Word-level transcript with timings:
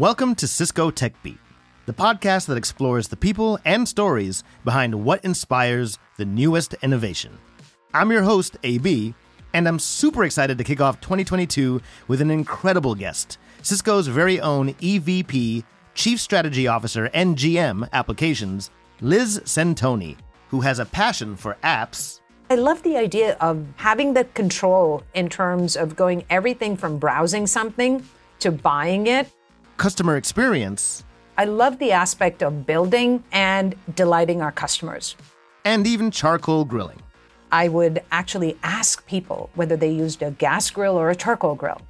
Welcome 0.00 0.34
to 0.36 0.48
Cisco 0.48 0.90
Tech 0.90 1.12
Beat, 1.22 1.36
the 1.84 1.92
podcast 1.92 2.46
that 2.46 2.56
explores 2.56 3.08
the 3.08 3.18
people 3.18 3.58
and 3.66 3.86
stories 3.86 4.42
behind 4.64 4.94
what 4.94 5.22
inspires 5.26 5.98
the 6.16 6.24
newest 6.24 6.72
innovation. 6.82 7.36
I'm 7.92 8.10
your 8.10 8.22
host, 8.22 8.56
AB, 8.62 9.12
and 9.52 9.68
I'm 9.68 9.78
super 9.78 10.24
excited 10.24 10.56
to 10.56 10.64
kick 10.64 10.80
off 10.80 11.02
2022 11.02 11.82
with 12.08 12.22
an 12.22 12.30
incredible 12.30 12.94
guest, 12.94 13.36
Cisco's 13.60 14.06
very 14.06 14.40
own 14.40 14.72
EVP, 14.72 15.64
Chief 15.92 16.18
Strategy 16.18 16.66
Officer, 16.66 17.10
and 17.12 17.36
GM 17.36 17.86
applications, 17.92 18.70
Liz 19.02 19.42
Centoni, 19.44 20.16
who 20.48 20.62
has 20.62 20.78
a 20.78 20.86
passion 20.86 21.36
for 21.36 21.58
apps. 21.62 22.22
I 22.48 22.54
love 22.54 22.82
the 22.84 22.96
idea 22.96 23.36
of 23.38 23.66
having 23.76 24.14
the 24.14 24.24
control 24.24 25.02
in 25.12 25.28
terms 25.28 25.76
of 25.76 25.94
going 25.94 26.24
everything 26.30 26.78
from 26.78 26.96
browsing 26.96 27.46
something 27.46 28.02
to 28.38 28.50
buying 28.50 29.06
it. 29.06 29.30
Customer 29.80 30.18
experience. 30.18 31.06
I 31.38 31.46
love 31.46 31.78
the 31.78 31.92
aspect 31.92 32.42
of 32.42 32.66
building 32.66 33.24
and 33.32 33.74
delighting 33.94 34.42
our 34.42 34.52
customers. 34.52 35.16
And 35.64 35.86
even 35.86 36.10
charcoal 36.10 36.66
grilling. 36.66 37.00
I 37.50 37.68
would 37.68 38.02
actually 38.12 38.58
ask 38.62 39.06
people 39.06 39.48
whether 39.54 39.78
they 39.78 39.90
used 39.90 40.20
a 40.20 40.32
gas 40.32 40.70
grill 40.70 40.96
or 40.96 41.08
a 41.08 41.16
charcoal 41.16 41.54
grill. 41.54 41.80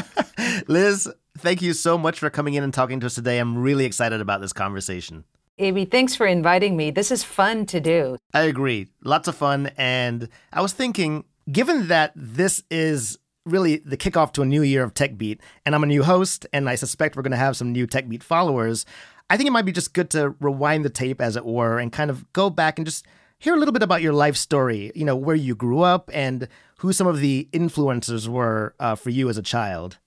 Liz, 0.66 1.12
thank 1.36 1.60
you 1.60 1.74
so 1.74 1.98
much 1.98 2.20
for 2.20 2.30
coming 2.30 2.54
in 2.54 2.64
and 2.64 2.72
talking 2.72 3.00
to 3.00 3.06
us 3.06 3.16
today. 3.16 3.36
I'm 3.36 3.58
really 3.58 3.84
excited 3.84 4.22
about 4.22 4.40
this 4.40 4.54
conversation. 4.54 5.24
Amy, 5.58 5.84
thanks 5.84 6.16
for 6.16 6.26
inviting 6.26 6.74
me. 6.74 6.90
This 6.90 7.10
is 7.10 7.22
fun 7.22 7.66
to 7.66 7.80
do. 7.80 8.16
I 8.32 8.44
agree. 8.44 8.88
Lots 9.04 9.28
of 9.28 9.36
fun. 9.36 9.72
And 9.76 10.30
I 10.54 10.62
was 10.62 10.72
thinking, 10.72 11.24
given 11.52 11.88
that 11.88 12.12
this 12.16 12.62
is 12.70 13.18
really 13.46 13.78
the 13.78 13.96
kickoff 13.96 14.32
to 14.32 14.42
a 14.42 14.46
new 14.46 14.62
year 14.62 14.82
of 14.82 14.92
Tech 14.92 15.16
Beat, 15.16 15.40
and 15.64 15.74
I'm 15.74 15.84
a 15.84 15.86
new 15.86 16.02
host, 16.02 16.46
and 16.52 16.68
I 16.68 16.74
suspect 16.74 17.16
we're 17.16 17.22
going 17.22 17.30
to 17.30 17.38
have 17.38 17.56
some 17.56 17.72
new 17.72 17.86
Tech 17.86 18.08
Beat 18.08 18.22
followers, 18.22 18.84
I 19.28 19.36
think 19.36 19.48
it 19.48 19.52
might 19.52 19.64
be 19.64 19.72
just 19.72 19.92
good 19.92 20.10
to 20.10 20.30
rewind 20.40 20.84
the 20.84 20.90
tape, 20.90 21.20
as 21.20 21.36
it 21.36 21.44
were, 21.44 21.78
and 21.78 21.92
kind 21.92 22.10
of 22.10 22.32
go 22.32 22.48
back 22.48 22.78
and 22.78 22.86
just 22.86 23.06
hear 23.38 23.54
a 23.54 23.58
little 23.58 23.72
bit 23.72 23.82
about 23.82 24.02
your 24.02 24.12
life 24.12 24.36
story, 24.36 24.92
you 24.94 25.04
know, 25.04 25.16
where 25.16 25.36
you 25.36 25.54
grew 25.54 25.80
up 25.80 26.10
and 26.12 26.48
who 26.78 26.92
some 26.92 27.06
of 27.06 27.20
the 27.20 27.48
influencers 27.52 28.28
were 28.28 28.74
uh, 28.78 28.94
for 28.94 29.10
you 29.10 29.28
as 29.28 29.36
a 29.36 29.42
child. 29.42 29.98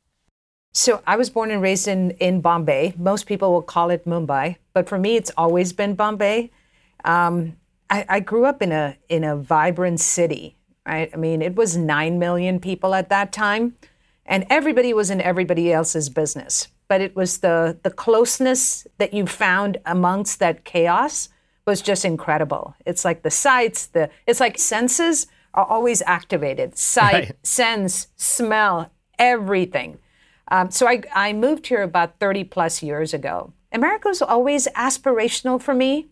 So 0.74 1.02
I 1.06 1.18
was 1.18 1.30
born 1.30 1.52
and 1.52 1.62
raised 1.62 1.88
in, 1.88 2.12
in 2.12 2.42
Bombay. 2.42 2.94
Most 2.98 3.26
people 3.26 3.52
will 3.52 3.62
call 3.62 3.90
it 3.90 4.06
Mumbai, 4.06 4.58
but 4.74 4.88
for 4.88 4.98
me, 4.98 5.16
it's 5.16 5.32
always 5.36 5.74
been 5.74 5.96
Bombay. 5.96 6.52
Um, 7.04 7.58
I, 7.90 8.06
I 8.08 8.20
grew 8.20 8.46
up 8.46 8.62
in 8.62 8.72
a 8.72 8.96
in 9.10 9.24
a 9.24 9.36
vibrant 9.36 10.00
city, 10.00 10.59
right? 10.90 11.10
I 11.14 11.18
mean, 11.18 11.42
it 11.42 11.56
was 11.56 11.78
nine 11.78 12.20
million 12.20 12.60
people 12.60 12.94
at 12.94 13.10
that 13.10 13.32
time, 13.32 13.76
and 14.26 14.46
everybody 14.50 14.94
was 14.94 15.10
in 15.10 15.22
everybody 15.22 15.72
else's 15.72 16.10
business. 16.10 16.68
But 16.88 17.02
it 17.02 17.16
was 17.16 17.40
the 17.40 17.78
the 17.84 17.92
closeness 17.92 18.88
that 18.98 19.14
you 19.14 19.28
found 19.28 19.78
amongst 19.86 20.40
that 20.40 20.66
chaos 20.66 21.30
was 21.66 21.82
just 21.82 22.04
incredible. 22.04 22.76
It's 22.86 23.06
like 23.06 23.22
the 23.22 23.32
sights, 23.32 23.88
the 23.88 24.10
it's 24.26 24.40
like 24.40 24.58
senses 24.58 25.28
are 25.54 25.66
always 25.66 26.02
activated. 26.06 26.78
Sight, 26.78 27.14
right. 27.14 27.32
sense, 27.44 28.08
smell, 28.16 28.92
everything. 29.18 30.00
Um, 30.50 30.72
so 30.72 30.88
I, 30.88 31.04
I 31.14 31.34
moved 31.34 31.68
here 31.68 31.84
about 31.84 32.20
30 32.20 32.44
plus 32.46 32.82
years 32.82 33.14
ago. 33.14 33.54
America 33.72 34.08
was 34.08 34.22
always 34.22 34.68
aspirational 34.70 35.62
for 35.62 35.76
me. 35.76 36.08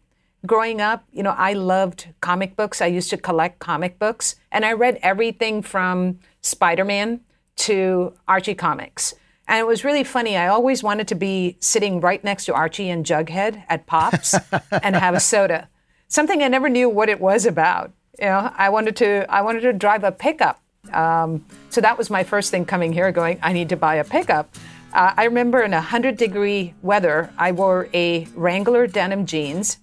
Growing 0.47 0.81
up, 0.81 1.03
you 1.11 1.21
know, 1.21 1.35
I 1.37 1.53
loved 1.53 2.07
comic 2.21 2.55
books. 2.55 2.81
I 2.81 2.87
used 2.87 3.09
to 3.11 3.17
collect 3.17 3.59
comic 3.59 3.99
books, 3.99 4.35
and 4.51 4.65
I 4.65 4.73
read 4.73 4.97
everything 5.03 5.61
from 5.61 6.19
Spider 6.41 6.85
Man 6.85 7.21
to 7.57 8.13
Archie 8.27 8.55
comics. 8.55 9.13
And 9.47 9.59
it 9.59 9.67
was 9.67 9.83
really 9.83 10.03
funny. 10.03 10.37
I 10.37 10.47
always 10.47 10.81
wanted 10.81 11.07
to 11.09 11.15
be 11.15 11.57
sitting 11.59 12.01
right 12.01 12.23
next 12.23 12.45
to 12.45 12.53
Archie 12.53 12.89
and 12.89 13.05
Jughead 13.05 13.63
at 13.69 13.85
Pops 13.85 14.35
and 14.71 14.95
have 14.95 15.13
a 15.13 15.19
soda. 15.19 15.69
Something 16.07 16.41
I 16.41 16.47
never 16.47 16.69
knew 16.69 16.89
what 16.89 17.09
it 17.09 17.19
was 17.19 17.45
about. 17.45 17.91
You 18.19 18.25
know, 18.25 18.51
I 18.57 18.69
wanted 18.69 18.95
to 18.97 19.25
I 19.29 19.41
wanted 19.41 19.61
to 19.61 19.73
drive 19.73 20.03
a 20.03 20.11
pickup 20.11 20.61
um, 20.93 21.45
so 21.69 21.81
that 21.81 21.97
was 21.97 22.09
my 22.09 22.23
first 22.23 22.51
thing 22.51 22.65
coming 22.65 22.93
here, 22.93 23.11
going, 23.11 23.39
I 23.41 23.53
need 23.53 23.69
to 23.69 23.77
buy 23.77 23.95
a 23.95 24.03
pickup. 24.03 24.55
Uh, 24.93 25.13
I 25.17 25.25
remember 25.25 25.61
in 25.61 25.71
100 25.71 26.17
degree 26.17 26.73
weather, 26.81 27.31
I 27.37 27.51
wore 27.51 27.89
a 27.93 28.25
Wrangler 28.35 28.87
denim 28.87 29.25
jeans 29.25 29.77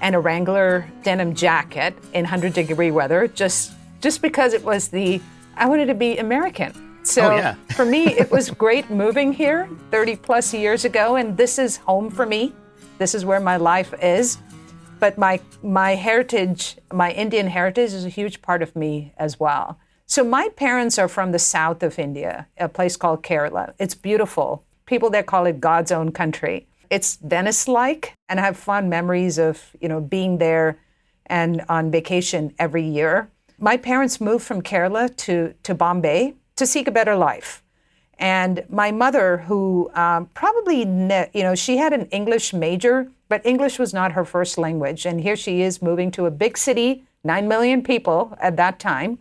and 0.00 0.14
a 0.14 0.18
Wrangler 0.18 0.90
denim 1.02 1.34
jacket 1.34 1.94
in 2.12 2.22
100 2.22 2.52
degree 2.52 2.90
weather, 2.90 3.28
just 3.28 3.72
just 4.00 4.22
because 4.22 4.52
it 4.52 4.64
was 4.64 4.88
the 4.88 5.20
I 5.56 5.66
wanted 5.66 5.86
to 5.86 5.94
be 5.94 6.18
American. 6.18 6.72
So 7.02 7.32
oh, 7.32 7.36
yeah. 7.36 7.54
for 7.74 7.84
me, 7.84 8.06
it 8.06 8.30
was 8.30 8.50
great 8.64 8.90
moving 8.90 9.32
here 9.32 9.68
30 9.90 10.16
plus 10.16 10.52
years 10.54 10.84
ago, 10.84 11.16
and 11.16 11.36
this 11.36 11.58
is 11.58 11.76
home 11.76 12.10
for 12.10 12.26
me. 12.26 12.52
This 12.98 13.14
is 13.14 13.24
where 13.24 13.40
my 13.40 13.56
life 13.56 13.94
is. 14.02 14.38
But 14.98 15.16
my 15.16 15.40
my 15.62 15.94
heritage, 15.94 16.76
my 16.92 17.10
Indian 17.12 17.46
heritage, 17.46 17.92
is 17.92 18.04
a 18.04 18.10
huge 18.10 18.42
part 18.42 18.62
of 18.62 18.76
me 18.76 19.12
as 19.16 19.40
well. 19.40 19.78
So 20.06 20.24
my 20.24 20.48
parents 20.56 20.98
are 20.98 21.08
from 21.08 21.32
the 21.32 21.38
south 21.38 21.82
of 21.82 21.98
India, 21.98 22.48
a 22.58 22.68
place 22.68 22.96
called 22.96 23.22
Kerala. 23.22 23.74
It's 23.78 23.94
beautiful. 23.94 24.64
People 24.84 25.08
there 25.08 25.22
call 25.22 25.46
it 25.46 25.60
God's 25.60 25.92
own 25.92 26.10
country. 26.10 26.66
It's 26.90 27.16
Venice-like, 27.16 28.14
and 28.28 28.40
I 28.40 28.42
have 28.42 28.56
fond 28.56 28.90
memories 28.90 29.38
of 29.38 29.76
you 29.80 29.88
know 29.88 30.00
being 30.00 30.38
there 30.38 30.78
and 31.26 31.64
on 31.68 31.90
vacation 31.90 32.52
every 32.58 32.82
year. 32.82 33.30
My 33.58 33.76
parents 33.76 34.20
moved 34.20 34.44
from 34.44 34.60
Kerala 34.60 35.16
to 35.18 35.54
to 35.62 35.74
Bombay 35.74 36.34
to 36.56 36.66
seek 36.66 36.88
a 36.88 36.90
better 36.90 37.16
life. 37.16 37.62
And 38.18 38.64
my 38.68 38.90
mother, 38.92 39.38
who 39.38 39.90
um, 39.94 40.26
probably, 40.34 40.84
ne- 40.84 41.30
you 41.32 41.42
know, 41.42 41.54
she 41.54 41.78
had 41.78 41.94
an 41.94 42.04
English 42.10 42.52
major, 42.52 43.10
but 43.30 43.44
English 43.46 43.78
was 43.78 43.94
not 43.94 44.12
her 44.12 44.26
first 44.26 44.58
language. 44.58 45.06
And 45.06 45.22
here 45.22 45.36
she 45.36 45.62
is 45.62 45.80
moving 45.80 46.10
to 46.12 46.26
a 46.26 46.30
big 46.30 46.58
city, 46.58 47.04
9 47.24 47.48
million 47.48 47.82
people 47.82 48.36
at 48.38 48.58
that 48.58 48.78
time. 48.78 49.20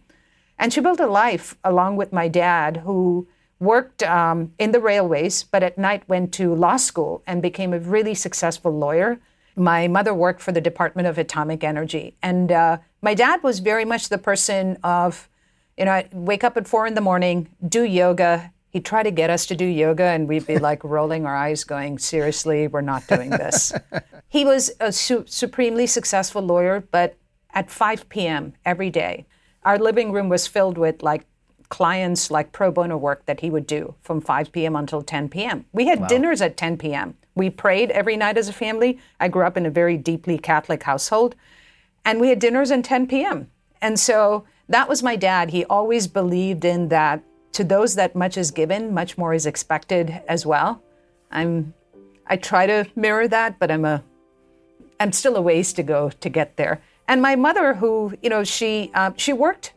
And 0.58 0.74
she 0.74 0.81
built 0.81 1.00
a 1.00 1.08
life 1.08 1.58
along 1.63 1.96
with 1.96 2.12
my 2.12 2.28
dad, 2.28 2.78
who 2.84 3.25
worked 3.59 4.03
um, 4.03 4.53
in 4.58 4.72
the 4.72 4.80
railways, 4.80 5.44
but 5.44 5.64
at 5.64 5.78
night 5.78 6.08
went 6.08 6.34
to 6.34 6.53
law 6.56 6.78
school 6.78 7.22
and 7.28 7.42
became 7.42 7.74
a 7.74 7.80
really 7.80 8.14
successful 8.14 8.72
lawyer. 8.72 9.20
My 9.56 9.88
mother 9.88 10.14
worked 10.14 10.42
for 10.42 10.52
the 10.52 10.62
Department 10.62 11.08
of 11.08 11.18
Atomic 11.18 11.64
Energy. 11.64 12.16
And 12.24 12.52
uh, 12.52 12.78
my 13.02 13.14
dad 13.14 13.44
was 13.44 13.59
very 13.59 13.86
much 13.86 14.09
the 14.09 14.18
person 14.18 14.78
of, 14.84 15.30
you 15.78 15.86
know, 15.86 15.92
I'd 15.92 16.14
wake 16.14 16.44
up 16.44 16.56
at 16.56 16.68
four 16.68 16.88
in 16.88 16.94
the 16.94 17.02
morning, 17.02 17.50
do 17.68 17.84
yoga. 17.84 18.53
He'd 18.70 18.86
try 18.86 19.03
to 19.03 19.12
get 19.12 19.30
us 19.30 19.46
to 19.47 19.56
do 19.56 19.66
yoga, 19.66 20.03
and 20.03 20.28
we'd 20.28 20.47
be 20.47 20.59
like 20.59 20.84
rolling 20.86 21.26
our 21.26 21.36
eyes, 21.36 21.64
going, 21.64 21.97
seriously, 21.97 22.68
we're 22.68 22.81
not 22.81 23.08
doing 23.08 23.31
this. 23.31 23.74
he 24.30 24.46
was 24.46 24.72
a 24.80 24.94
su- 24.94 25.26
supremely 25.28 25.88
successful 25.88 26.41
lawyer, 26.41 26.88
but 26.91 27.18
at 27.53 27.70
5 27.70 28.08
p.m. 28.09 28.53
every 28.64 28.90
day, 28.90 29.26
our 29.64 29.78
living 29.78 30.12
room 30.12 30.30
was 30.30 30.47
filled 30.47 30.78
with 30.78 31.03
like 31.03 31.26
clients 31.69 32.31
like 32.31 32.52
pro 32.52 32.72
bono 32.72 32.97
work 32.97 33.25
that 33.25 33.40
he 33.40 33.50
would 33.50 33.68
do 33.68 33.96
from 34.02 34.19
5 34.19 34.52
p.m. 34.52 34.75
until 34.75 35.02
10 35.02 35.30
p.m. 35.30 35.66
We 35.72 35.88
had 35.88 36.02
wow. 36.02 36.07
dinners 36.07 36.41
at 36.41 36.57
10 36.57 36.78
p.m. 36.78 37.16
We 37.35 37.50
prayed 37.50 37.91
every 37.91 38.18
night 38.18 38.38
as 38.38 38.50
a 38.50 38.53
family. 38.53 39.00
I 39.19 39.28
grew 39.28 39.46
up 39.46 39.56
in 39.56 39.66
a 39.66 39.69
very 39.69 39.96
deeply 39.96 40.38
Catholic 40.38 40.84
household, 40.84 41.35
and 42.03 42.19
we 42.19 42.29
had 42.29 42.40
dinners 42.40 42.72
at 42.72 42.84
10 42.84 43.08
p.m. 43.08 43.50
And 43.81 44.00
so 44.00 44.46
that 44.68 44.90
was 44.90 45.03
my 45.03 45.16
dad. 45.16 45.52
He 45.52 45.63
always 45.66 46.08
believed 46.08 46.66
in 46.66 46.90
that 46.90 47.24
to 47.53 47.63
those 47.63 47.96
that 47.96 48.16
much 48.16 48.38
is 48.38 48.52
given, 48.52 48.94
much 48.94 49.18
more 49.18 49.34
is 49.34 49.46
expected 49.46 50.22
as 50.28 50.46
well. 50.46 50.81
I'm 51.31 51.74
I 52.28 52.38
try 52.38 52.68
to 52.68 52.85
mirror 52.96 53.28
that, 53.28 53.58
but 53.59 53.72
I'm 53.72 53.85
a 53.85 54.03
I'm 55.00 55.12
still 55.12 55.35
a 55.35 55.41
ways 55.41 55.74
to 55.74 55.84
go 55.84 56.09
to 56.09 56.29
get 56.29 56.58
there. 56.58 56.81
And 57.08 57.22
my 57.22 57.35
mother, 57.35 57.74
who 57.74 58.13
you 58.22 58.29
know, 58.29 58.44
she 58.44 58.91
uh, 58.94 59.12
she 59.18 59.34
worked 59.34 59.74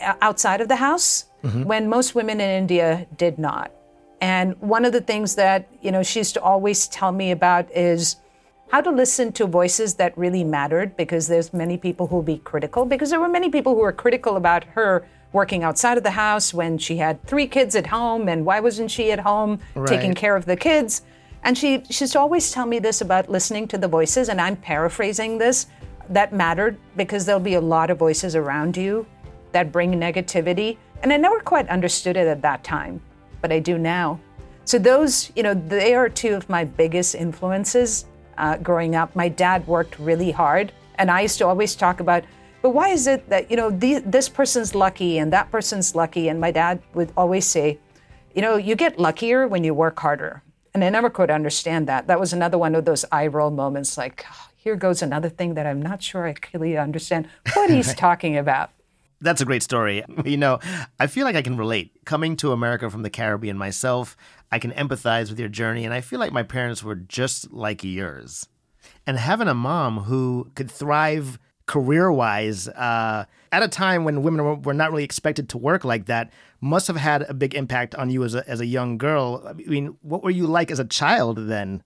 outside 0.00 0.60
of 0.60 0.68
the 0.68 0.76
house 0.76 1.26
mm-hmm. 1.42 1.64
when 1.64 1.88
most 1.88 2.14
women 2.14 2.40
in 2.40 2.50
India 2.50 3.06
did 3.16 3.38
not. 3.38 3.72
And 4.20 4.60
one 4.60 4.84
of 4.84 4.92
the 4.92 5.00
things 5.00 5.34
that 5.36 5.68
you 5.80 5.92
know 5.92 6.02
she 6.02 6.20
used 6.20 6.34
to 6.34 6.42
always 6.42 6.88
tell 6.88 7.12
me 7.12 7.30
about 7.30 7.70
is 7.72 8.16
how 8.70 8.80
to 8.80 8.90
listen 8.90 9.32
to 9.32 9.46
voices 9.46 9.94
that 9.94 10.16
really 10.18 10.44
mattered 10.44 10.96
because 10.96 11.26
there's 11.26 11.52
many 11.52 11.78
people 11.78 12.06
who 12.06 12.16
will 12.16 12.22
be 12.22 12.38
critical 12.38 12.84
because 12.84 13.10
there 13.10 13.20
were 13.20 13.28
many 13.28 13.48
people 13.48 13.74
who 13.74 13.80
were 13.80 13.92
critical 13.92 14.36
about 14.36 14.64
her 14.64 15.06
working 15.32 15.62
outside 15.62 15.96
of 15.96 16.04
the 16.04 16.10
house 16.10 16.52
when 16.52 16.78
she 16.78 16.96
had 16.96 17.22
three 17.26 17.46
kids 17.46 17.74
at 17.74 17.86
home 17.86 18.28
and 18.28 18.44
why 18.44 18.60
wasn't 18.60 18.90
she 18.90 19.12
at 19.12 19.20
home 19.20 19.58
right. 19.74 19.88
taking 19.88 20.14
care 20.14 20.36
of 20.36 20.44
the 20.44 20.56
kids 20.56 21.02
and 21.44 21.56
she, 21.56 21.82
she 21.88 22.04
used 22.04 22.12
to 22.12 22.18
always 22.18 22.50
tell 22.50 22.66
me 22.66 22.78
this 22.78 23.00
about 23.00 23.30
listening 23.30 23.68
to 23.68 23.78
the 23.78 23.88
voices 23.88 24.28
and 24.28 24.40
i'm 24.40 24.56
paraphrasing 24.56 25.38
this 25.38 25.66
that 26.08 26.32
mattered 26.32 26.78
because 26.96 27.26
there'll 27.26 27.40
be 27.40 27.54
a 27.54 27.60
lot 27.60 27.90
of 27.90 27.98
voices 27.98 28.34
around 28.34 28.76
you 28.76 29.06
that 29.52 29.72
bring 29.72 29.92
negativity. 29.92 30.76
And 31.02 31.12
I 31.12 31.16
never 31.16 31.40
quite 31.40 31.68
understood 31.68 32.16
it 32.16 32.26
at 32.26 32.42
that 32.42 32.64
time, 32.64 33.00
but 33.40 33.52
I 33.52 33.58
do 33.58 33.78
now. 33.78 34.20
So, 34.64 34.78
those, 34.78 35.32
you 35.34 35.42
know, 35.42 35.54
they 35.54 35.94
are 35.94 36.08
two 36.08 36.34
of 36.34 36.48
my 36.48 36.64
biggest 36.64 37.14
influences 37.14 38.04
uh, 38.36 38.56
growing 38.58 38.94
up. 38.94 39.14
My 39.16 39.28
dad 39.28 39.66
worked 39.66 39.98
really 39.98 40.30
hard, 40.30 40.72
and 40.96 41.10
I 41.10 41.22
used 41.22 41.38
to 41.38 41.46
always 41.46 41.74
talk 41.74 42.00
about, 42.00 42.24
but 42.60 42.70
why 42.70 42.90
is 42.90 43.06
it 43.06 43.28
that, 43.28 43.50
you 43.50 43.56
know, 43.56 43.70
the, 43.70 44.00
this 44.00 44.28
person's 44.28 44.74
lucky 44.74 45.18
and 45.18 45.32
that 45.32 45.50
person's 45.50 45.94
lucky? 45.94 46.28
And 46.28 46.40
my 46.40 46.50
dad 46.50 46.82
would 46.94 47.12
always 47.16 47.46
say, 47.46 47.78
you 48.34 48.42
know, 48.42 48.56
you 48.56 48.74
get 48.76 48.98
luckier 48.98 49.48
when 49.48 49.64
you 49.64 49.74
work 49.74 49.98
harder. 49.98 50.42
And 50.74 50.84
I 50.84 50.90
never 50.90 51.08
could 51.08 51.30
understand 51.30 51.88
that. 51.88 52.06
That 52.06 52.20
was 52.20 52.32
another 52.32 52.58
one 52.58 52.74
of 52.74 52.84
those 52.84 53.04
eye 53.10 53.26
roll 53.26 53.50
moments 53.50 53.96
like, 53.96 54.24
oh, 54.30 54.48
here 54.56 54.76
goes 54.76 55.02
another 55.02 55.28
thing 55.28 55.54
that 55.54 55.66
I'm 55.66 55.80
not 55.80 56.02
sure 56.02 56.26
I 56.26 56.34
clearly 56.34 56.76
understand 56.76 57.28
what 57.54 57.70
he's 57.70 57.94
talking 58.06 58.36
about. 58.36 58.70
That's 59.20 59.40
a 59.40 59.44
great 59.44 59.62
story. 59.62 60.04
You 60.24 60.36
know, 60.36 60.60
I 61.00 61.08
feel 61.08 61.24
like 61.24 61.36
I 61.36 61.42
can 61.42 61.56
relate. 61.56 62.04
Coming 62.04 62.36
to 62.36 62.52
America 62.52 62.88
from 62.88 63.02
the 63.02 63.10
Caribbean 63.10 63.58
myself, 63.58 64.16
I 64.52 64.58
can 64.58 64.70
empathize 64.72 65.28
with 65.28 65.40
your 65.40 65.48
journey, 65.48 65.84
and 65.84 65.92
I 65.92 66.00
feel 66.00 66.20
like 66.20 66.32
my 66.32 66.42
parents 66.42 66.82
were 66.82 66.94
just 66.94 67.52
like 67.52 67.82
yours. 67.82 68.48
And 69.06 69.18
having 69.18 69.48
a 69.48 69.54
mom 69.54 70.00
who 70.00 70.50
could 70.54 70.70
thrive 70.70 71.38
career 71.66 72.10
wise 72.10 72.66
uh, 72.68 73.24
at 73.52 73.62
a 73.62 73.68
time 73.68 74.04
when 74.04 74.22
women 74.22 74.62
were 74.62 74.74
not 74.74 74.90
really 74.90 75.04
expected 75.04 75.48
to 75.50 75.58
work 75.58 75.84
like 75.84 76.06
that 76.06 76.32
must 76.60 76.86
have 76.86 76.96
had 76.96 77.22
a 77.22 77.34
big 77.34 77.54
impact 77.54 77.94
on 77.94 78.10
you 78.10 78.24
as 78.24 78.34
a, 78.34 78.48
as 78.48 78.60
a 78.60 78.66
young 78.66 78.98
girl. 78.98 79.44
I 79.46 79.52
mean, 79.52 79.96
what 80.02 80.22
were 80.22 80.30
you 80.30 80.46
like 80.46 80.70
as 80.70 80.78
a 80.78 80.84
child 80.84 81.38
then? 81.46 81.82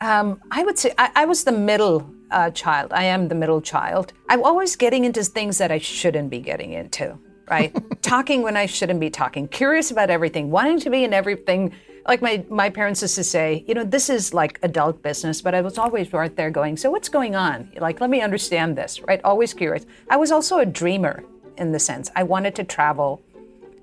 Um, 0.00 0.40
I 0.50 0.62
would 0.62 0.78
say 0.78 0.92
I, 0.98 1.10
I 1.14 1.24
was 1.24 1.44
the 1.44 1.52
middle 1.52 2.08
uh, 2.30 2.50
child. 2.50 2.92
I 2.92 3.04
am 3.04 3.28
the 3.28 3.34
middle 3.34 3.60
child. 3.60 4.12
I'm 4.28 4.42
always 4.42 4.76
getting 4.76 5.04
into 5.04 5.24
things 5.24 5.58
that 5.58 5.72
I 5.72 5.78
shouldn't 5.78 6.28
be 6.28 6.40
getting 6.40 6.72
into, 6.72 7.18
right? 7.48 7.74
talking 8.02 8.42
when 8.42 8.56
I 8.56 8.66
shouldn't 8.66 9.00
be 9.00 9.10
talking, 9.10 9.48
curious 9.48 9.90
about 9.90 10.10
everything, 10.10 10.50
wanting 10.50 10.80
to 10.80 10.90
be 10.90 11.04
in 11.04 11.14
everything. 11.14 11.72
Like 12.06 12.20
my, 12.20 12.44
my 12.50 12.68
parents 12.68 13.02
used 13.02 13.14
to 13.16 13.24
say, 13.24 13.64
you 13.66 13.74
know, 13.74 13.84
this 13.84 14.10
is 14.10 14.34
like 14.34 14.58
adult 14.62 15.02
business, 15.02 15.40
but 15.40 15.54
I 15.54 15.62
was 15.62 15.78
always 15.78 16.12
right 16.12 16.34
there 16.36 16.50
going, 16.50 16.76
so 16.76 16.90
what's 16.90 17.08
going 17.08 17.34
on? 17.34 17.72
Like, 17.78 18.00
let 18.00 18.10
me 18.10 18.20
understand 18.20 18.76
this, 18.76 19.00
right? 19.02 19.20
Always 19.24 19.54
curious. 19.54 19.86
I 20.10 20.16
was 20.16 20.30
also 20.30 20.58
a 20.58 20.66
dreamer 20.66 21.24
in 21.56 21.72
the 21.72 21.80
sense 21.80 22.10
I 22.14 22.22
wanted 22.22 22.54
to 22.56 22.64
travel. 22.64 23.22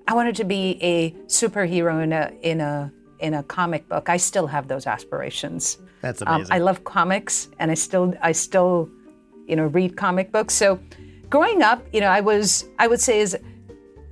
I 0.07 0.13
wanted 0.13 0.35
to 0.35 0.43
be 0.43 0.77
a 0.81 1.11
superhero 1.27 2.03
in 2.03 2.13
a, 2.13 2.31
in 2.41 2.61
a, 2.61 2.93
in 3.23 3.33
a 3.33 3.43
comic 3.43 3.87
book. 3.87 4.09
I 4.09 4.17
still 4.17 4.47
have 4.47 4.67
those 4.67 4.85
aspirations. 4.85 5.79
That's 6.01 6.21
amazing. 6.21 6.51
Um, 6.51 6.55
I 6.55 6.59
love 6.59 6.83
comics, 6.83 7.47
and 7.59 7.71
I 7.71 7.73
still 7.73 8.13
I 8.21 8.33
still 8.33 8.89
you 9.47 9.55
know 9.55 9.67
read 9.67 9.97
comic 9.97 10.31
books. 10.31 10.53
So 10.53 10.79
growing 11.29 11.63
up, 11.63 11.83
you 11.93 12.01
know, 12.01 12.09
I 12.09 12.21
was 12.21 12.65
I 12.77 12.87
would 12.87 12.99
say 12.99 13.21
is 13.21 13.37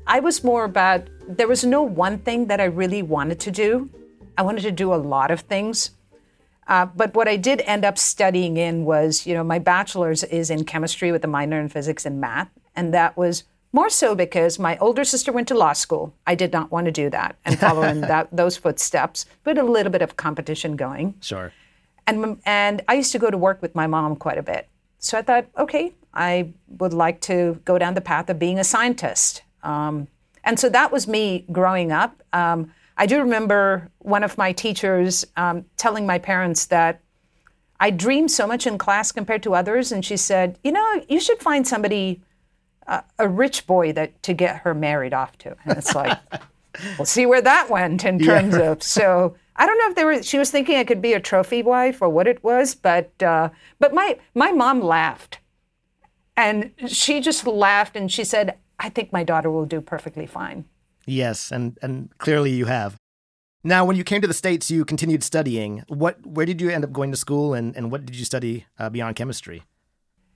I 0.08 0.20
was 0.20 0.44
more 0.44 0.64
about 0.64 1.08
there 1.28 1.48
was 1.48 1.64
no 1.64 1.84
one 1.84 2.18
thing 2.20 2.48
that 2.48 2.60
I 2.60 2.66
really 2.66 3.04
wanted 3.04 3.40
to 3.42 3.52
do. 3.52 3.90
I 4.38 4.42
wanted 4.42 4.62
to 4.62 4.72
do 4.72 4.94
a 4.94 5.02
lot 5.16 5.30
of 5.30 5.42
things. 5.42 5.92
Uh, 6.68 6.86
but 6.86 7.14
what 7.14 7.28
I 7.28 7.36
did 7.36 7.62
end 7.66 7.84
up 7.84 7.98
studying 7.98 8.56
in 8.56 8.86
was, 8.86 9.28
you 9.28 9.34
know, 9.34 9.44
my 9.44 9.60
bachelor's 9.60 10.24
is 10.24 10.50
in 10.50 10.64
chemistry 10.64 11.12
with 11.12 11.24
a 11.26 11.28
minor 11.28 11.60
in 11.60 11.68
physics 11.68 12.06
and 12.06 12.22
math. 12.22 12.50
And 12.76 12.94
that 12.94 13.18
was 13.18 13.44
more 13.74 13.90
so 13.90 14.16
because 14.16 14.60
my 14.60 14.78
older 14.80 15.04
sister 15.04 15.32
went 15.32 15.48
to 15.48 15.56
law 15.56 15.74
school. 15.74 16.14
I 16.28 16.36
did 16.36 16.52
not 16.52 16.72
want 16.72 16.86
to 16.86 16.92
do 16.92 17.10
that 17.10 17.38
and 17.46 17.58
follow 17.58 17.84
in 17.84 18.02
that, 18.02 18.28
those 18.36 18.58
footsteps, 18.58 19.26
but 19.44 19.58
a 19.58 19.64
little 19.64 19.92
bit 19.92 20.02
of 20.02 20.18
competition 20.18 20.76
going. 20.76 21.16
Sure. 21.22 21.54
And, 22.08 22.40
and 22.46 22.82
I 22.88 22.96
used 22.96 23.12
to 23.14 23.20
go 23.20 23.30
to 23.30 23.38
work 23.38 23.62
with 23.62 23.74
my 23.76 23.88
mom 23.88 24.16
quite 24.16 24.38
a 24.38 24.44
bit. 24.44 24.68
So 25.00 25.18
I 25.18 25.22
thought, 25.22 25.46
okay, 25.58 25.94
I 26.14 26.52
would 26.80 26.94
like 26.94 27.22
to 27.22 27.60
go 27.66 27.78
down 27.78 27.94
the 27.94 28.02
path 28.02 28.30
of 28.30 28.38
being 28.38 28.60
a 28.60 28.64
scientist. 28.64 29.44
Um, 29.64 30.08
and 30.44 30.60
so 30.60 30.70
that 30.70 30.92
was 30.92 31.08
me 31.08 31.46
growing 31.52 31.92
up. 31.92 32.22
Um, 32.34 32.72
I 32.98 33.06
do 33.06 33.20
remember 33.20 33.90
one 34.00 34.24
of 34.24 34.38
my 34.38 34.52
teachers 34.52 35.26
um, 35.38 35.66
telling 35.78 36.06
my 36.06 36.20
parents 36.20 36.66
that 36.68 37.02
I 37.80 37.90
dreamed 37.90 38.30
so 38.30 38.46
much 38.46 38.68
in 38.68 38.78
class 38.78 39.12
compared 39.12 39.42
to 39.44 39.56
others. 39.56 39.92
And 39.92 40.06
she 40.06 40.18
said, 40.18 40.60
you 40.64 40.72
know, 40.72 41.04
you 41.10 41.20
should 41.20 41.40
find 41.40 41.68
somebody, 41.68 42.22
a 43.20 43.28
rich 43.28 43.68
boy 43.68 43.94
that 43.94 44.22
to 44.24 44.34
get 44.34 44.58
her 44.58 44.74
married 44.74 45.14
off 45.14 45.38
to. 45.40 45.56
And 45.66 45.78
it's 45.78 45.96
like, 45.96 46.18
we'll 46.98 47.06
see 47.06 47.26
where 47.26 47.42
that 47.42 47.70
went 47.70 48.04
in 48.04 48.20
terms 48.20 48.56
yeah. 48.56 48.72
of. 48.72 48.84
So 48.84 49.36
I 49.56 49.66
don't 49.66 49.78
know 49.78 49.90
if 49.90 49.96
they 49.96 50.06
were. 50.06 50.24
She 50.24 50.38
was 50.38 50.52
thinking 50.52 50.78
I 50.78 50.84
could 50.84 51.02
be 51.02 51.14
a 51.14 51.20
trophy 51.20 51.62
wife 51.64 52.02
or 52.02 52.10
what 52.10 52.28
it 52.28 52.44
was, 52.44 52.76
but 52.76 53.12
uh, 53.22 53.50
but 53.80 53.94
my 53.94 54.18
my 54.34 54.52
mom 54.52 54.82
laughed, 54.82 55.40
and 56.36 56.72
she 56.88 57.22
just 57.22 57.46
laughed 57.46 57.96
and 57.96 58.12
she 58.12 58.24
said, 58.24 58.58
"I 58.80 58.90
think 58.90 59.12
my 59.12 59.24
daughter 59.24 59.52
will 59.52 59.66
do 59.66 59.82
perfectly 59.82 60.26
fine." 60.26 60.66
Yes, 61.06 61.52
and 61.52 61.78
and 61.82 62.10
clearly 62.18 62.52
you 62.52 62.66
have. 62.66 62.96
Now, 63.64 63.86
when 63.86 63.96
you 63.96 64.04
came 64.04 64.22
to 64.22 64.28
the 64.28 64.34
states, 64.34 64.72
you 64.72 64.84
continued 64.86 65.24
studying. 65.24 65.84
What 65.88 66.26
where 66.26 66.46
did 66.46 66.60
you 66.60 66.70
end 66.70 66.84
up 66.84 66.92
going 66.92 67.12
to 67.12 67.18
school, 67.18 67.54
and 67.54 67.76
and 67.76 67.92
what 67.92 68.06
did 68.06 68.16
you 68.16 68.26
study 68.26 68.66
uh, 68.80 68.90
beyond 68.90 69.16
chemistry? 69.16 69.64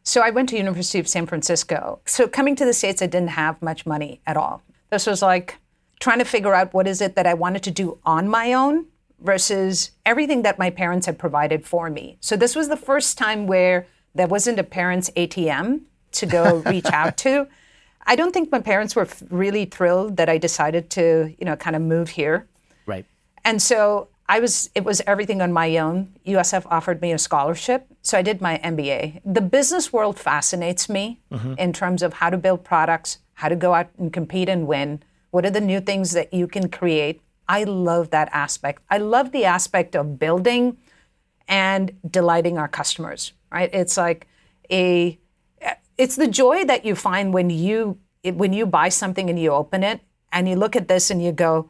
So 0.05 0.21
I 0.21 0.29
went 0.29 0.49
to 0.49 0.57
University 0.57 0.99
of 0.99 1.07
San 1.07 1.25
Francisco. 1.25 1.99
So 2.05 2.27
coming 2.27 2.55
to 2.57 2.63
the 2.63 2.73
states, 2.73 3.01
I 3.01 3.07
didn't 3.07 3.29
have 3.29 3.59
much 3.61 3.87
money 3.87 4.21
at 4.27 4.37
all. 4.37 4.61
This 4.91 5.07
was 5.07 5.23
like 5.23 5.57
trying 5.99 6.19
to 6.19 6.25
figure 6.25 6.53
out 6.53 6.73
what 6.75 6.87
is 6.87 7.01
it 7.01 7.15
that 7.15 7.25
I 7.25 7.33
wanted 7.33 7.63
to 7.63 7.71
do 7.71 7.97
on 8.05 8.29
my 8.29 8.53
own 8.53 8.85
versus 9.19 9.91
everything 10.05 10.43
that 10.43 10.59
my 10.59 10.69
parents 10.69 11.07
had 11.07 11.17
provided 11.17 11.65
for 11.65 11.89
me. 11.89 12.17
So 12.21 12.37
this 12.37 12.55
was 12.55 12.69
the 12.69 12.77
first 12.77 13.17
time 13.17 13.47
where 13.47 13.87
there 14.13 14.27
wasn't 14.27 14.59
a 14.59 14.63
parent's 14.63 15.09
ATM 15.11 15.81
to 16.11 16.25
go 16.27 16.57
reach 16.67 16.85
out 16.85 17.17
to. 17.17 17.47
I 18.05 18.15
don't 18.15 18.31
think 18.31 18.51
my 18.51 18.59
parents 18.59 18.95
were 18.95 19.07
really 19.31 19.65
thrilled 19.65 20.17
that 20.17 20.29
I 20.29 20.37
decided 20.37 20.91
to, 20.91 21.33
you 21.39 21.45
know, 21.45 21.55
kind 21.55 21.75
of 21.75 21.81
move 21.81 22.09
here. 22.09 22.47
Right. 22.85 23.05
And 23.43 23.59
so 23.59 24.09
I 24.27 24.39
was 24.39 24.69
it 24.73 24.83
was 24.83 25.01
everything 25.05 25.41
on 25.41 25.53
my 25.53 25.77
own. 25.77 26.13
USF 26.25 26.65
offered 26.69 27.01
me 27.01 27.11
a 27.11 27.17
scholarship, 27.17 27.87
so 28.01 28.17
I 28.17 28.21
did 28.21 28.41
my 28.41 28.57
MBA. 28.63 29.21
The 29.25 29.41
business 29.41 29.93
world 29.93 30.17
fascinates 30.19 30.89
me 30.89 31.21
mm-hmm. 31.31 31.53
in 31.57 31.73
terms 31.73 32.01
of 32.01 32.13
how 32.13 32.29
to 32.29 32.37
build 32.37 32.63
products, 32.63 33.19
how 33.33 33.49
to 33.49 33.55
go 33.55 33.73
out 33.73 33.89
and 33.97 34.11
compete 34.11 34.49
and 34.49 34.67
win. 34.67 35.03
What 35.29 35.45
are 35.45 35.51
the 35.51 35.61
new 35.61 35.79
things 35.79 36.11
that 36.13 36.33
you 36.33 36.47
can 36.47 36.69
create? 36.69 37.21
I 37.47 37.65
love 37.65 38.09
that 38.09 38.29
aspect. 38.31 38.81
I 38.89 38.97
love 38.97 39.31
the 39.31 39.45
aspect 39.45 39.95
of 39.95 40.17
building 40.17 40.77
and 41.47 41.91
delighting 42.09 42.57
our 42.57 42.67
customers, 42.67 43.33
right? 43.51 43.69
It's 43.73 43.97
like 43.97 44.27
a 44.71 45.19
it's 45.97 46.15
the 46.15 46.27
joy 46.27 46.65
that 46.65 46.83
you 46.83 46.95
find 46.95 47.33
when 47.33 47.49
you 47.49 47.99
when 48.23 48.53
you 48.53 48.65
buy 48.65 48.89
something 48.89 49.29
and 49.29 49.39
you 49.39 49.51
open 49.51 49.83
it 49.83 50.01
and 50.31 50.49
you 50.49 50.55
look 50.55 50.75
at 50.75 50.87
this 50.87 51.11
and 51.11 51.23
you 51.23 51.31
go, 51.31 51.69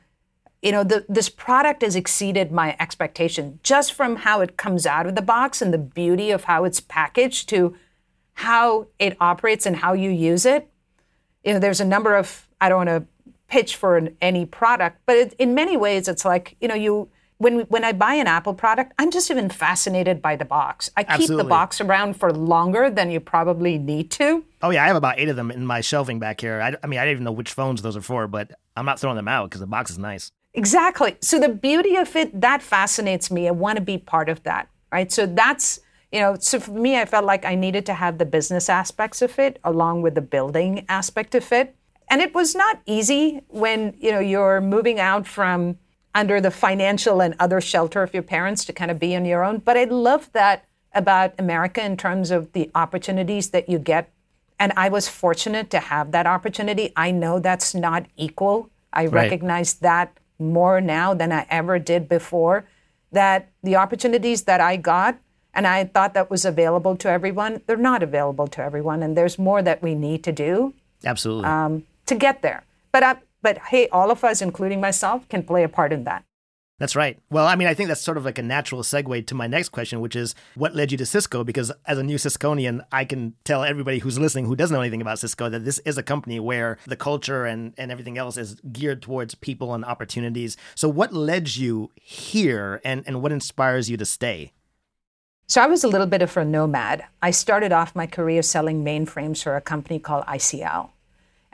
you 0.65 0.71
know, 0.71 0.83
the, 0.83 1.05
this 1.07 1.29
product 1.29 1.83
has 1.83 1.95
exceeded 1.95 2.51
my 2.51 2.75
expectation 2.79 3.59
just 3.61 3.93
from 3.93 4.15
how 4.15 4.41
it 4.41 4.57
comes 4.57 4.87
out 4.87 5.05
of 5.05 5.13
the 5.13 5.21
box 5.21 5.61
and 5.61 5.71
the 5.71 5.77
beauty 5.77 6.31
of 6.31 6.45
how 6.45 6.63
it's 6.63 6.79
packaged 6.79 7.47
to 7.49 7.75
how 8.33 8.87
it 8.97 9.15
operates 9.21 9.67
and 9.67 9.75
how 9.75 9.93
you 9.93 10.09
use 10.09 10.43
it. 10.43 10.67
You 11.43 11.53
know, 11.53 11.59
there's 11.59 11.79
a 11.79 11.85
number 11.85 12.15
of 12.15 12.47
I 12.59 12.69
don't 12.69 12.87
want 12.87 12.89
to 12.89 13.05
pitch 13.47 13.75
for 13.75 13.95
an, 13.95 14.17
any 14.23 14.43
product, 14.47 15.01
but 15.05 15.15
it, 15.15 15.33
in 15.37 15.53
many 15.53 15.77
ways, 15.77 16.07
it's 16.07 16.25
like 16.25 16.57
you 16.59 16.67
know 16.67 16.73
you 16.73 17.09
when 17.37 17.59
when 17.61 17.83
I 17.83 17.91
buy 17.91 18.15
an 18.15 18.25
Apple 18.25 18.55
product, 18.55 18.93
I'm 18.97 19.11
just 19.11 19.29
even 19.29 19.49
fascinated 19.49 20.19
by 20.19 20.35
the 20.35 20.45
box. 20.45 20.89
I 20.97 21.01
Absolutely. 21.01 21.27
keep 21.27 21.37
the 21.37 21.47
box 21.47 21.79
around 21.79 22.15
for 22.15 22.33
longer 22.33 22.89
than 22.89 23.11
you 23.11 23.19
probably 23.19 23.77
need 23.77 24.09
to. 24.11 24.43
Oh 24.63 24.71
yeah, 24.71 24.83
I 24.83 24.87
have 24.87 24.95
about 24.95 25.19
eight 25.19 25.29
of 25.29 25.35
them 25.35 25.51
in 25.51 25.63
my 25.63 25.81
shelving 25.81 26.17
back 26.17 26.41
here. 26.41 26.59
I, 26.59 26.75
I 26.83 26.87
mean, 26.87 26.99
I 26.99 27.05
don't 27.05 27.11
even 27.11 27.23
know 27.23 27.31
which 27.31 27.53
phones 27.53 27.83
those 27.83 27.95
are 27.95 28.01
for, 28.01 28.27
but 28.27 28.49
I'm 28.75 28.85
not 28.85 28.99
throwing 28.99 29.15
them 29.15 29.27
out 29.27 29.51
because 29.51 29.61
the 29.61 29.67
box 29.67 29.91
is 29.91 29.99
nice. 29.99 30.31
Exactly. 30.57 31.17
So 31.21 31.39
the 31.39 31.49
beauty 31.49 31.95
of 31.95 32.15
it 32.15 32.39
that 32.41 32.61
fascinates 32.61 33.29
me. 33.29 33.47
I 33.47 33.51
want 33.51 33.77
to 33.77 33.83
be 33.83 33.97
part 33.97 34.29
of 34.29 34.41
that, 34.43 34.69
right? 34.91 35.11
So 35.11 35.25
that's 35.25 35.79
you 36.11 36.21
know, 36.21 36.37
so 36.39 36.61
for 36.61 36.71
me, 36.71 36.97
I 36.97 37.03
felt 37.03 37.25
like 37.25 37.43
I 37.43 37.55
needed 37.55 37.85
to 37.87 37.93
have 37.93 38.19
the 38.19 38.25
business 38.25 38.69
aspects 38.69 39.21
of 39.21 39.37
it 39.37 39.59
along 39.65 40.01
with 40.01 40.15
the 40.15 40.21
building 40.21 40.85
aspect 40.87 41.35
of 41.35 41.51
it. 41.51 41.75
And 42.07 42.21
it 42.21 42.33
was 42.33 42.55
not 42.55 42.79
easy 42.85 43.41
when, 43.49 43.95
you 43.99 44.11
know, 44.13 44.19
you're 44.19 44.61
moving 44.61 44.97
out 44.97 45.27
from 45.27 45.77
under 46.13 46.39
the 46.39 46.51
financial 46.51 47.21
and 47.21 47.35
other 47.37 47.59
shelter 47.59 48.01
of 48.01 48.13
your 48.13 48.23
parents 48.23 48.63
to 48.65 48.71
kind 48.71 48.91
of 48.91 48.97
be 48.97 49.13
on 49.13 49.25
your 49.25 49.43
own. 49.43 49.57
But 49.57 49.75
I 49.75 49.83
love 49.85 50.31
that 50.31 50.63
about 50.93 51.33
America 51.37 51.83
in 51.83 51.97
terms 51.97 52.31
of 52.31 52.53
the 52.53 52.71
opportunities 52.73 53.49
that 53.49 53.67
you 53.67 53.77
get. 53.77 54.09
And 54.57 54.71
I 54.77 54.87
was 54.87 55.09
fortunate 55.09 55.69
to 55.71 55.79
have 55.79 56.11
that 56.11 56.25
opportunity. 56.25 56.93
I 56.95 57.11
know 57.11 57.39
that's 57.39 57.75
not 57.75 58.05
equal. 58.15 58.69
I 58.93 59.07
right. 59.07 59.23
recognize 59.23 59.73
that 59.75 60.17
more 60.39 60.81
now 60.81 61.13
than 61.13 61.31
I 61.31 61.45
ever 61.49 61.79
did 61.79 62.07
before. 62.09 62.65
That 63.11 63.49
the 63.63 63.75
opportunities 63.75 64.43
that 64.43 64.59
I 64.59 64.75
got 64.77 65.17
and 65.53 65.65
I 65.65 65.85
thought 65.85 66.13
that 66.13 66.29
was 66.29 66.43
available 66.43 66.97
to 66.97 67.09
everyone, 67.09 67.61
they're 67.65 67.77
not 67.77 68.03
available 68.03 68.47
to 68.47 68.61
everyone. 68.61 69.01
And 69.01 69.17
there's 69.17 69.39
more 69.39 69.61
that 69.61 69.81
we 69.81 69.95
need 69.95 70.23
to 70.25 70.33
do. 70.33 70.73
Absolutely. 71.05 71.45
Um, 71.45 71.83
to 72.07 72.15
get 72.15 72.41
there. 72.41 72.63
But 72.91 73.03
I, 73.03 73.15
but 73.41 73.57
hey, 73.69 73.87
all 73.89 74.11
of 74.11 74.23
us, 74.23 74.41
including 74.41 74.81
myself, 74.81 75.27
can 75.29 75.43
play 75.43 75.63
a 75.63 75.69
part 75.69 75.93
in 75.93 76.03
that. 76.03 76.25
That's 76.77 76.95
right. 76.95 77.17
Well, 77.29 77.47
I 77.47 77.55
mean, 77.55 77.69
I 77.69 77.73
think 77.73 77.87
that's 77.87 78.01
sort 78.01 78.17
of 78.17 78.25
like 78.25 78.37
a 78.37 78.43
natural 78.43 78.83
segue 78.83 79.27
to 79.27 79.35
my 79.35 79.47
next 79.47 79.69
question, 79.69 80.01
which 80.01 80.15
is 80.15 80.35
what 80.55 80.75
led 80.75 80.91
you 80.91 80.97
to 80.97 81.05
Cisco? 81.05 81.45
Because 81.45 81.71
as 81.85 81.97
a 81.97 82.03
new 82.03 82.17
Cisconian, 82.17 82.85
I 82.91 83.05
can 83.05 83.33
tell 83.45 83.63
everybody 83.63 83.99
who's 83.99 84.19
listening 84.19 84.45
who 84.45 84.57
doesn't 84.57 84.75
know 84.75 84.81
anything 84.81 85.01
about 85.01 85.19
Cisco 85.19 85.47
that 85.49 85.63
this 85.63 85.79
is 85.79 85.97
a 85.97 86.03
company 86.03 86.37
where 86.37 86.77
the 86.85 86.97
culture 86.97 87.45
and, 87.45 87.73
and 87.77 87.93
everything 87.93 88.17
else 88.17 88.35
is 88.35 88.55
geared 88.73 89.01
towards 89.01 89.35
people 89.35 89.73
and 89.73 89.85
opportunities. 89.85 90.57
So, 90.75 90.89
what 90.89 91.13
led 91.13 91.55
you 91.55 91.91
here 91.95 92.81
and, 92.83 93.03
and 93.07 93.21
what 93.21 93.31
inspires 93.31 93.89
you 93.89 93.95
to 93.95 94.05
stay? 94.05 94.51
So, 95.47 95.61
I 95.61 95.67
was 95.67 95.85
a 95.85 95.87
little 95.87 96.07
bit 96.07 96.21
of 96.21 96.35
a 96.35 96.43
nomad. 96.43 97.05
I 97.21 97.31
started 97.31 97.71
off 97.71 97.95
my 97.95 98.05
career 98.05 98.41
selling 98.41 98.83
mainframes 98.83 99.41
for 99.41 99.55
a 99.55 99.61
company 99.61 99.97
called 99.97 100.25
ICL. 100.25 100.89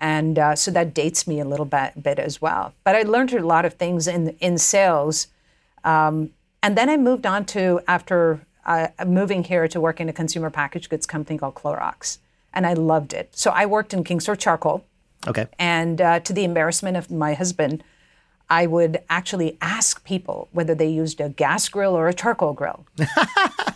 And 0.01 0.37
uh, 0.39 0.55
so 0.55 0.71
that 0.71 0.93
dates 0.93 1.27
me 1.27 1.39
a 1.39 1.45
little 1.45 1.65
bit, 1.65 2.01
bit 2.01 2.19
as 2.19 2.41
well. 2.41 2.73
But 2.83 2.95
I 2.95 3.03
learned 3.03 3.33
a 3.33 3.45
lot 3.45 3.63
of 3.65 3.75
things 3.75 4.07
in, 4.07 4.35
in 4.39 4.57
sales 4.57 5.27
Um, 5.83 6.31
and 6.63 6.77
then 6.77 6.89
I 6.89 6.97
moved 6.97 7.25
on 7.25 7.45
to 7.45 7.81
after 7.87 8.45
uh, 8.65 8.87
moving 9.05 9.43
here 9.43 9.67
to 9.67 9.81
work 9.81 9.99
in 9.99 10.09
a 10.09 10.13
consumer 10.13 10.49
packaged 10.49 10.89
goods 10.89 11.05
company 11.05 11.39
called 11.39 11.55
Clorox, 11.55 12.19
and 12.53 12.67
I 12.67 12.73
loved 12.73 13.13
it. 13.13 13.35
So 13.35 13.51
I 13.51 13.65
worked 13.65 13.93
in 13.93 14.03
Kingsford 14.03 14.39
Charcoal. 14.39 14.83
Okay. 15.27 15.47
And 15.57 16.01
uh, 16.01 16.19
to 16.19 16.33
the 16.33 16.43
embarrassment 16.43 16.97
of 16.97 17.09
my 17.09 17.33
husband, 17.33 17.83
I 18.49 18.67
would 18.67 19.01
actually 19.09 19.57
ask 19.61 20.03
people 20.03 20.49
whether 20.51 20.75
they 20.75 20.89
used 20.89 21.21
a 21.21 21.29
gas 21.29 21.69
grill 21.69 21.95
or 21.95 22.07
a 22.07 22.13
charcoal 22.13 22.53
grill. 22.53 22.85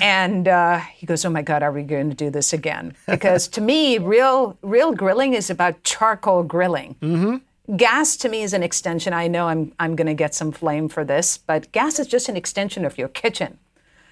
and 0.00 0.48
uh, 0.48 0.78
he 0.78 1.06
goes, 1.06 1.24
"Oh 1.24 1.30
my 1.30 1.42
God, 1.42 1.62
are 1.62 1.72
we 1.72 1.82
going 1.82 2.10
to 2.10 2.16
do 2.16 2.30
this 2.30 2.52
again?" 2.52 2.94
Because 3.06 3.48
to 3.48 3.60
me, 3.60 3.98
real 3.98 4.56
real 4.62 4.92
grilling 4.92 5.34
is 5.34 5.50
about 5.50 5.82
charcoal 5.82 6.42
grilling. 6.42 6.96
Mm-hmm. 7.00 7.76
Gas 7.76 8.16
to 8.18 8.28
me 8.28 8.42
is 8.42 8.52
an 8.52 8.62
extension. 8.62 9.12
I 9.12 9.28
know 9.28 9.48
I'm 9.48 9.72
I'm 9.78 9.96
going 9.96 10.06
to 10.06 10.14
get 10.14 10.34
some 10.34 10.52
flame 10.52 10.88
for 10.88 11.04
this, 11.04 11.38
but 11.38 11.70
gas 11.72 11.98
is 11.98 12.06
just 12.06 12.28
an 12.28 12.36
extension 12.36 12.84
of 12.84 12.98
your 12.98 13.08
kitchen. 13.08 13.58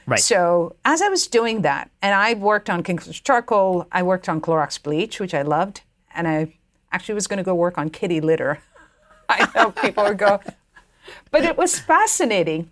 Right. 0.06 0.20
So 0.20 0.74
as 0.84 1.00
I 1.00 1.08
was 1.08 1.26
doing 1.26 1.62
that, 1.62 1.90
and 2.00 2.14
I 2.14 2.34
worked 2.34 2.68
on 2.68 2.82
charcoal, 2.82 3.86
I 3.92 4.02
worked 4.02 4.28
on 4.28 4.40
Clorox 4.40 4.82
bleach, 4.82 5.20
which 5.20 5.34
I 5.34 5.42
loved, 5.42 5.82
and 6.14 6.26
I 6.26 6.54
actually 6.90 7.14
was 7.14 7.26
going 7.26 7.38
to 7.38 7.44
go 7.44 7.54
work 7.54 7.78
on 7.78 7.90
kitty 7.90 8.20
litter. 8.20 8.58
I 9.28 9.48
know 9.54 9.70
people 9.70 10.04
would 10.04 10.18
go, 10.18 10.40
but 11.30 11.44
it 11.44 11.56
was 11.56 11.78
fascinating. 11.78 12.70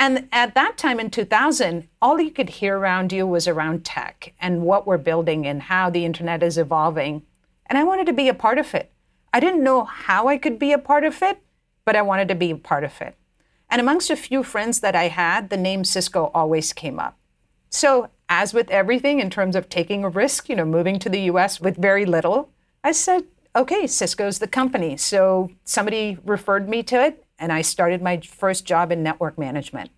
And 0.00 0.28
at 0.32 0.54
that 0.54 0.78
time 0.78 0.98
in 0.98 1.10
2000, 1.10 1.86
all 2.00 2.18
you 2.18 2.30
could 2.30 2.48
hear 2.48 2.78
around 2.78 3.12
you 3.12 3.26
was 3.26 3.46
around 3.46 3.84
tech 3.84 4.32
and 4.40 4.62
what 4.62 4.86
we're 4.86 4.96
building 4.96 5.46
and 5.46 5.60
how 5.60 5.90
the 5.90 6.06
internet 6.06 6.42
is 6.42 6.56
evolving. 6.56 7.20
And 7.66 7.76
I 7.76 7.84
wanted 7.84 8.06
to 8.06 8.14
be 8.14 8.26
a 8.26 8.34
part 8.34 8.56
of 8.56 8.74
it. 8.74 8.90
I 9.34 9.40
didn't 9.40 9.62
know 9.62 9.84
how 9.84 10.26
I 10.26 10.38
could 10.38 10.58
be 10.58 10.72
a 10.72 10.78
part 10.78 11.04
of 11.04 11.22
it, 11.22 11.42
but 11.84 11.96
I 11.96 12.02
wanted 12.02 12.28
to 12.28 12.34
be 12.34 12.50
a 12.50 12.56
part 12.56 12.82
of 12.82 12.98
it. 13.02 13.14
And 13.68 13.78
amongst 13.78 14.08
a 14.08 14.16
few 14.16 14.42
friends 14.42 14.80
that 14.80 14.96
I 14.96 15.08
had, 15.08 15.50
the 15.50 15.58
name 15.58 15.84
Cisco 15.84 16.30
always 16.32 16.72
came 16.72 16.98
up. 16.98 17.18
So, 17.68 18.08
as 18.30 18.54
with 18.54 18.70
everything 18.70 19.20
in 19.20 19.28
terms 19.28 19.54
of 19.54 19.68
taking 19.68 20.02
a 20.02 20.08
risk, 20.08 20.48
you 20.48 20.56
know, 20.56 20.64
moving 20.64 20.98
to 21.00 21.10
the 21.10 21.20
US 21.32 21.60
with 21.60 21.76
very 21.76 22.06
little, 22.06 22.48
I 22.82 22.92
said, 22.92 23.24
okay, 23.54 23.86
Cisco's 23.86 24.38
the 24.38 24.48
company. 24.48 24.96
So, 24.96 25.50
somebody 25.64 26.16
referred 26.24 26.70
me 26.70 26.82
to 26.84 27.04
it, 27.04 27.24
and 27.40 27.52
I 27.52 27.62
started 27.62 28.02
my 28.02 28.18
first 28.20 28.64
job 28.66 28.92
in 28.92 29.02
network 29.02 29.38
management. 29.38 29.90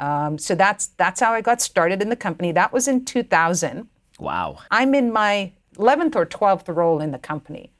Um, 0.00 0.38
so 0.38 0.54
that's 0.54 0.86
that's 0.96 1.20
how 1.20 1.32
I 1.32 1.40
got 1.40 1.60
started 1.60 2.02
in 2.02 2.08
the 2.08 2.16
company. 2.16 2.50
That 2.50 2.72
was 2.72 2.88
in 2.88 3.04
2000. 3.04 3.88
Wow. 4.18 4.58
I'm 4.70 4.94
in 4.94 5.12
my 5.12 5.52
11th 5.76 6.16
or 6.16 6.26
12th 6.26 6.74
role 6.74 7.00
in 7.00 7.12
the 7.12 7.18
company. 7.18 7.72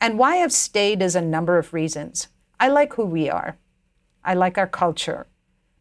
And 0.00 0.18
why 0.18 0.42
I've 0.42 0.52
stayed 0.52 1.02
is 1.02 1.16
a 1.16 1.20
number 1.20 1.58
of 1.58 1.72
reasons. 1.72 2.28
I 2.60 2.68
like 2.68 2.94
who 2.94 3.04
we 3.04 3.30
are. 3.30 3.56
I 4.24 4.34
like 4.34 4.58
our 4.58 4.66
culture. 4.66 5.26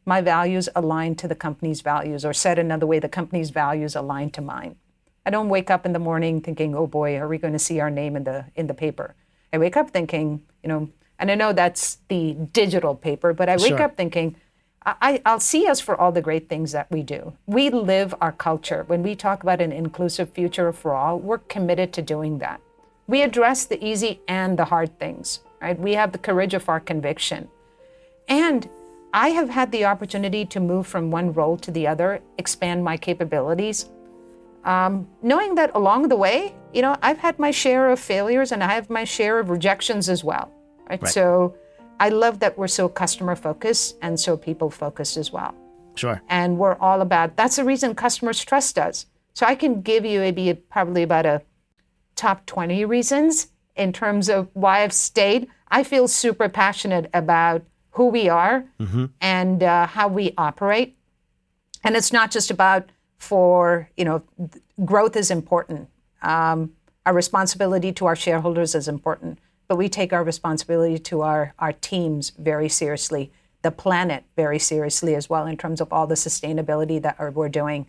My 0.06 0.22
values 0.22 0.70
align 0.76 1.16
to 1.16 1.28
the 1.28 1.36
company's 1.36 1.82
values, 1.82 2.26
or 2.26 2.34
said 2.34 2.58
another 2.58 2.88
way, 2.88 2.98
the 2.98 3.10
company's 3.10 3.52
values 3.52 3.96
align 3.96 4.32
to 4.32 4.42
mine. 4.42 4.78
I 5.26 5.30
don't 5.30 5.50
wake 5.50 5.70
up 5.70 5.86
in 5.86 5.94
the 5.94 6.00
morning 6.00 6.42
thinking, 6.42 6.74
"Oh 6.76 6.88
boy, 6.88 7.18
are 7.18 7.28
we 7.28 7.38
going 7.38 7.54
to 7.54 7.60
see 7.60 7.80
our 7.80 7.92
name 7.92 8.16
in 8.16 8.24
the 8.24 8.46
in 8.56 8.68
the 8.68 8.74
paper?" 8.74 9.16
I 9.54 9.58
wake 9.58 9.78
up 9.78 9.92
thinking, 9.92 10.42
you 10.64 10.70
know, 10.70 10.90
and 11.22 11.30
I 11.30 11.36
know 11.36 11.54
that's 11.54 12.00
the 12.10 12.34
digital 12.52 12.96
paper, 12.96 13.32
but 13.32 13.48
I 13.48 13.56
wake 13.56 13.78
Sure. 13.78 13.84
up 13.84 13.96
thinking, 13.96 14.36
I, 14.84 15.22
I'll 15.28 15.40
see 15.40 15.68
us 15.68 15.80
for 15.80 15.96
all 15.96 16.12
the 16.12 16.24
great 16.24 16.50
things 16.50 16.72
that 16.72 16.90
we 16.90 17.04
do. 17.04 17.34
We 17.46 17.70
live 17.70 18.16
our 18.20 18.32
culture. 18.32 18.84
When 18.88 19.04
we 19.04 19.16
talk 19.16 19.44
about 19.44 19.62
an 19.62 19.72
inclusive 19.72 20.32
future 20.32 20.74
for 20.74 20.96
all, 20.96 21.20
we're 21.20 21.38
committed 21.38 21.94
to 21.94 22.02
doing 22.02 22.40
that. 22.40 22.60
We 23.06 23.22
address 23.22 23.66
the 23.66 23.84
easy 23.86 24.22
and 24.28 24.58
the 24.58 24.66
hard 24.66 24.98
things, 24.98 25.42
right? 25.62 25.80
We 25.80 25.94
have 25.94 26.12
the 26.12 26.18
courage 26.18 26.56
of 26.56 26.68
our 26.68 26.80
conviction. 26.80 27.48
And 28.28 28.68
I 29.14 29.30
have 29.30 29.50
had 29.50 29.72
the 29.72 29.86
opportunity 29.86 30.46
to 30.46 30.60
move 30.60 30.88
from 30.88 31.12
one 31.12 31.32
role 31.32 31.58
to 31.58 31.70
the 31.70 31.86
other, 31.86 32.22
expand 32.40 32.84
my 32.84 32.98
capabilities, 32.98 33.92
um, 34.64 35.08
knowing 35.22 35.54
that 35.56 35.70
along 35.76 36.08
the 36.08 36.16
way, 36.16 36.56
you 36.74 36.82
know, 36.82 36.96
I've 37.04 37.20
had 37.20 37.38
my 37.38 37.52
share 37.52 37.90
of 37.92 38.00
failures 38.00 38.52
and 38.52 38.64
I 38.64 38.74
have 38.74 38.90
my 38.90 39.04
share 39.04 39.38
of 39.38 39.52
rejections 39.52 40.10
as 40.10 40.24
well. 40.24 40.52
Right. 40.92 41.04
Right. 41.04 41.14
So 41.14 41.56
I 42.00 42.10
love 42.10 42.40
that 42.40 42.58
we're 42.58 42.68
so 42.68 42.90
customer 42.90 43.36
focused 43.36 43.98
and 44.02 44.20
so 44.20 44.38
people 44.38 44.70
focused 44.70 45.18
as 45.18 45.32
well. 45.32 45.56
Sure. 45.96 46.22
And 46.30 46.58
we're 46.58 46.78
all 46.80 47.02
about 47.02 47.36
that's 47.36 47.58
the 47.58 47.64
reason 47.66 47.96
customers 47.96 48.44
trust 48.44 48.78
us. 48.78 49.06
So 49.34 49.46
I 49.46 49.56
can 49.56 49.82
give 49.82 50.06
you 50.06 50.20
maybe 50.20 50.54
probably 50.54 51.04
about 51.04 51.26
a 51.26 51.42
top 52.16 52.46
20 52.46 52.86
reasons 52.86 53.48
in 53.76 53.94
terms 53.94 54.30
of 54.30 54.50
why 54.54 54.84
I've 54.84 54.94
stayed. 54.94 55.48
I 55.70 55.84
feel 55.84 56.08
super 56.08 56.50
passionate 56.50 57.10
about 57.14 57.64
who 57.92 58.08
we 58.08 58.30
are 58.30 58.66
and 59.22 59.64
uh, 59.64 59.88
how 59.88 60.08
we 60.08 60.34
operate. 60.38 60.98
And 61.84 61.96
it's 61.96 62.12
not 62.12 62.32
just 62.32 62.52
about 62.52 62.90
for, 63.18 63.90
you 63.96 64.06
know, 64.06 64.24
th- 64.38 64.64
growth 64.86 65.16
is 65.16 65.32
important. 65.32 65.88
Um, 66.22 66.74
our 67.06 67.14
responsibility 67.14 67.92
to 67.94 68.06
our 68.06 68.16
shareholders 68.16 68.76
is 68.76 68.88
important, 68.88 69.40
but 69.72 69.78
we 69.78 69.88
take 69.88 70.12
our 70.12 70.22
responsibility 70.26 71.00
to 71.00 71.22
our, 71.22 71.54
our 71.58 71.72
teams 71.72 72.32
very 72.32 72.68
seriously, 72.68 73.32
the 73.62 73.72
planet 73.72 74.26
very 74.36 74.60
seriously 74.60 75.16
as 75.16 75.30
well, 75.30 75.46
in 75.48 75.56
terms 75.56 75.80
of 75.80 75.94
all 75.94 76.06
the 76.06 76.16
sustainability 76.16 77.02
that 77.02 77.16
are- 77.18 77.32
we're 77.32 77.48
doing, 77.48 77.88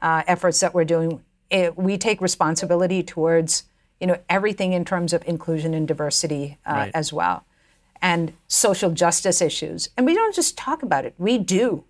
uh, 0.00 0.22
efforts 0.28 0.60
that 0.60 0.72
we're 0.72 0.84
doing. 0.84 1.20
It, 1.50 1.76
we 1.76 1.98
take 1.98 2.20
responsibility 2.20 3.02
towards, 3.02 3.64
you 3.98 4.06
know, 4.06 4.18
everything 4.28 4.72
in 4.72 4.84
terms 4.84 5.12
of 5.12 5.24
inclusion 5.26 5.74
and 5.74 5.88
diversity 5.88 6.58
uh, 6.64 6.72
Right. 6.74 6.90
as 6.94 7.12
well, 7.12 7.42
and 8.00 8.32
social 8.46 8.92
justice 8.92 9.42
issues. 9.42 9.88
And 9.96 10.06
we 10.06 10.14
don't 10.14 10.32
just 10.32 10.56
talk 10.56 10.84
about 10.84 11.04
it; 11.04 11.14
we 11.18 11.38
do. 11.38 11.82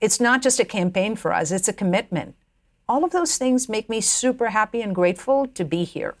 It's 0.00 0.18
not 0.18 0.42
just 0.42 0.58
a 0.58 0.64
campaign 0.64 1.14
for 1.14 1.32
us, 1.32 1.52
it's 1.52 1.68
a 1.68 1.72
commitment. 1.72 2.34
All 2.88 3.04
of 3.04 3.12
those 3.12 3.36
things 3.38 3.68
make 3.68 3.88
me 3.88 4.00
super 4.00 4.48
happy 4.48 4.82
and 4.82 4.92
grateful 4.92 5.46
to 5.46 5.64
be 5.64 5.84
here. 5.84 6.16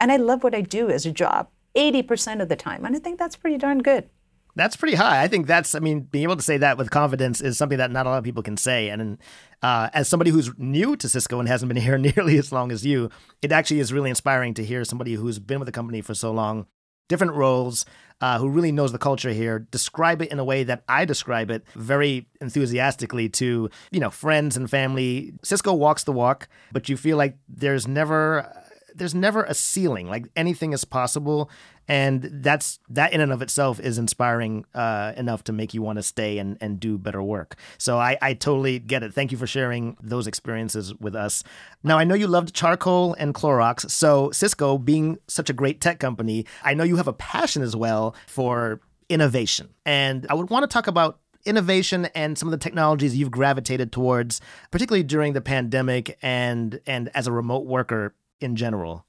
And 0.00 0.10
I 0.10 0.16
love 0.16 0.42
what 0.42 0.54
I 0.54 0.62
do 0.62 0.88
as 0.88 1.04
a 1.04 1.12
job 1.12 1.48
80% 1.74 2.40
of 2.40 2.48
the 2.48 2.56
time. 2.56 2.84
And 2.84 2.96
I 2.96 2.98
think 2.98 3.18
that's 3.18 3.36
pretty 3.36 3.58
darn 3.58 3.78
good. 3.78 4.08
That's 4.56 4.76
pretty 4.76 4.96
high. 4.96 5.22
I 5.22 5.28
think 5.28 5.46
that's, 5.46 5.74
I 5.74 5.78
mean, 5.78 6.00
being 6.00 6.24
able 6.24 6.36
to 6.36 6.42
say 6.42 6.56
that 6.58 6.76
with 6.76 6.90
confidence 6.90 7.40
is 7.40 7.56
something 7.56 7.78
that 7.78 7.90
not 7.90 8.06
a 8.06 8.10
lot 8.10 8.18
of 8.18 8.24
people 8.24 8.42
can 8.42 8.56
say. 8.56 8.88
And 8.88 9.18
uh, 9.62 9.90
as 9.94 10.08
somebody 10.08 10.30
who's 10.30 10.50
new 10.58 10.96
to 10.96 11.08
Cisco 11.08 11.38
and 11.38 11.48
hasn't 11.48 11.72
been 11.72 11.82
here 11.82 11.98
nearly 11.98 12.38
as 12.38 12.52
long 12.52 12.72
as 12.72 12.84
you, 12.84 13.10
it 13.42 13.52
actually 13.52 13.80
is 13.80 13.92
really 13.92 14.10
inspiring 14.10 14.54
to 14.54 14.64
hear 14.64 14.84
somebody 14.84 15.14
who's 15.14 15.38
been 15.38 15.60
with 15.60 15.66
the 15.66 15.72
company 15.72 16.00
for 16.00 16.14
so 16.14 16.32
long, 16.32 16.66
different 17.08 17.34
roles, 17.34 17.84
uh, 18.20 18.38
who 18.38 18.48
really 18.48 18.72
knows 18.72 18.92
the 18.92 18.98
culture 18.98 19.32
here, 19.32 19.60
describe 19.70 20.20
it 20.20 20.30
in 20.30 20.38
a 20.38 20.44
way 20.44 20.62
that 20.64 20.82
I 20.88 21.04
describe 21.04 21.50
it 21.50 21.64
very 21.74 22.28
enthusiastically 22.40 23.28
to, 23.30 23.70
you 23.90 24.00
know, 24.00 24.10
friends 24.10 24.56
and 24.56 24.68
family. 24.68 25.32
Cisco 25.42 25.72
walks 25.72 26.04
the 26.04 26.12
walk, 26.12 26.48
but 26.72 26.88
you 26.88 26.96
feel 26.96 27.16
like 27.16 27.38
there's 27.48 27.88
never 27.88 28.52
there's 29.00 29.14
never 29.14 29.44
a 29.44 29.54
ceiling 29.54 30.06
like 30.08 30.26
anything 30.36 30.74
is 30.74 30.84
possible 30.84 31.50
and 31.88 32.22
that's 32.22 32.78
that 32.90 33.14
in 33.14 33.22
and 33.22 33.32
of 33.32 33.40
itself 33.40 33.80
is 33.80 33.96
inspiring 33.96 34.66
uh, 34.74 35.14
enough 35.16 35.42
to 35.44 35.52
make 35.52 35.72
you 35.72 35.80
want 35.80 35.96
to 35.98 36.02
stay 36.02 36.36
and, 36.36 36.58
and 36.60 36.78
do 36.78 36.98
better 36.98 37.22
work. 37.22 37.56
So 37.78 37.98
I, 37.98 38.18
I 38.20 38.34
totally 38.34 38.78
get 38.78 39.02
it. 39.02 39.12
Thank 39.12 39.32
you 39.32 39.38
for 39.38 39.46
sharing 39.46 39.96
those 40.00 40.28
experiences 40.28 40.94
with 41.00 41.16
us. 41.16 41.42
Now 41.82 41.98
i 41.98 42.04
know 42.04 42.14
you 42.14 42.26
loved 42.26 42.54
charcoal 42.54 43.14
and 43.14 43.34
clorox 43.34 43.90
so 43.90 44.30
cisco 44.32 44.76
being 44.76 45.18
such 45.28 45.48
a 45.48 45.54
great 45.54 45.80
tech 45.80 45.98
company 45.98 46.44
i 46.62 46.74
know 46.74 46.84
you 46.84 46.96
have 46.96 47.08
a 47.08 47.12
passion 47.14 47.62
as 47.62 47.74
well 47.74 48.14
for 48.26 48.80
innovation. 49.08 49.70
And 49.86 50.26
i 50.28 50.34
would 50.34 50.50
want 50.50 50.62
to 50.62 50.68
talk 50.68 50.86
about 50.86 51.18
innovation 51.46 52.04
and 52.14 52.36
some 52.36 52.48
of 52.48 52.50
the 52.50 52.58
technologies 52.58 53.16
you've 53.16 53.30
gravitated 53.30 53.90
towards 53.92 54.40
particularly 54.70 55.02
during 55.02 55.32
the 55.32 55.40
pandemic 55.40 56.18
and 56.20 56.80
and 56.86 57.08
as 57.14 57.26
a 57.26 57.32
remote 57.32 57.64
worker 57.64 58.14
in 58.40 58.56
general 58.56 59.04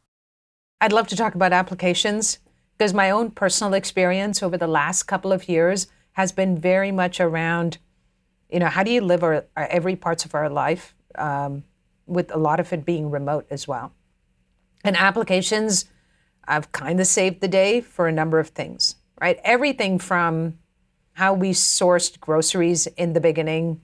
I'd 0.81 0.91
love 0.91 1.07
to 1.09 1.15
talk 1.15 1.35
about 1.35 1.53
applications 1.53 2.39
because 2.75 2.91
my 2.91 3.11
own 3.11 3.29
personal 3.29 3.75
experience 3.75 4.41
over 4.41 4.57
the 4.57 4.67
last 4.67 5.03
couple 5.03 5.31
of 5.31 5.47
years 5.47 5.85
has 6.13 6.31
been 6.31 6.57
very 6.57 6.91
much 6.91 7.19
around, 7.19 7.77
you 8.50 8.59
know, 8.59 8.65
how 8.65 8.81
do 8.81 8.91
you 8.91 9.01
live 9.01 9.23
our, 9.23 9.45
our 9.55 9.67
every 9.67 9.95
parts 9.95 10.25
of 10.25 10.33
our 10.33 10.50
life 10.50 10.95
um, 11.15 11.63
with 12.07 12.33
a 12.33 12.38
lot 12.38 12.59
of 12.59 12.73
it 12.73 12.83
being 12.83 13.11
remote 13.11 13.45
as 13.51 13.67
well. 13.67 13.93
And 14.83 14.97
applications, 14.97 15.85
I've 16.47 16.71
kind 16.71 17.00
of 17.00 17.05
saved 17.05 17.41
the 17.41 17.47
day 17.47 17.81
for 17.81 18.07
a 18.07 18.11
number 18.11 18.39
of 18.39 18.50
things, 18.50 18.95
right? 19.21 19.39
Everything 19.43 20.00
from 20.00 20.57
how 21.13 21.35
we 21.35 21.51
sourced 21.51 22.19
groceries 22.19 22.88
in 22.88 23.13
the 23.13 23.21
beginning 23.21 23.81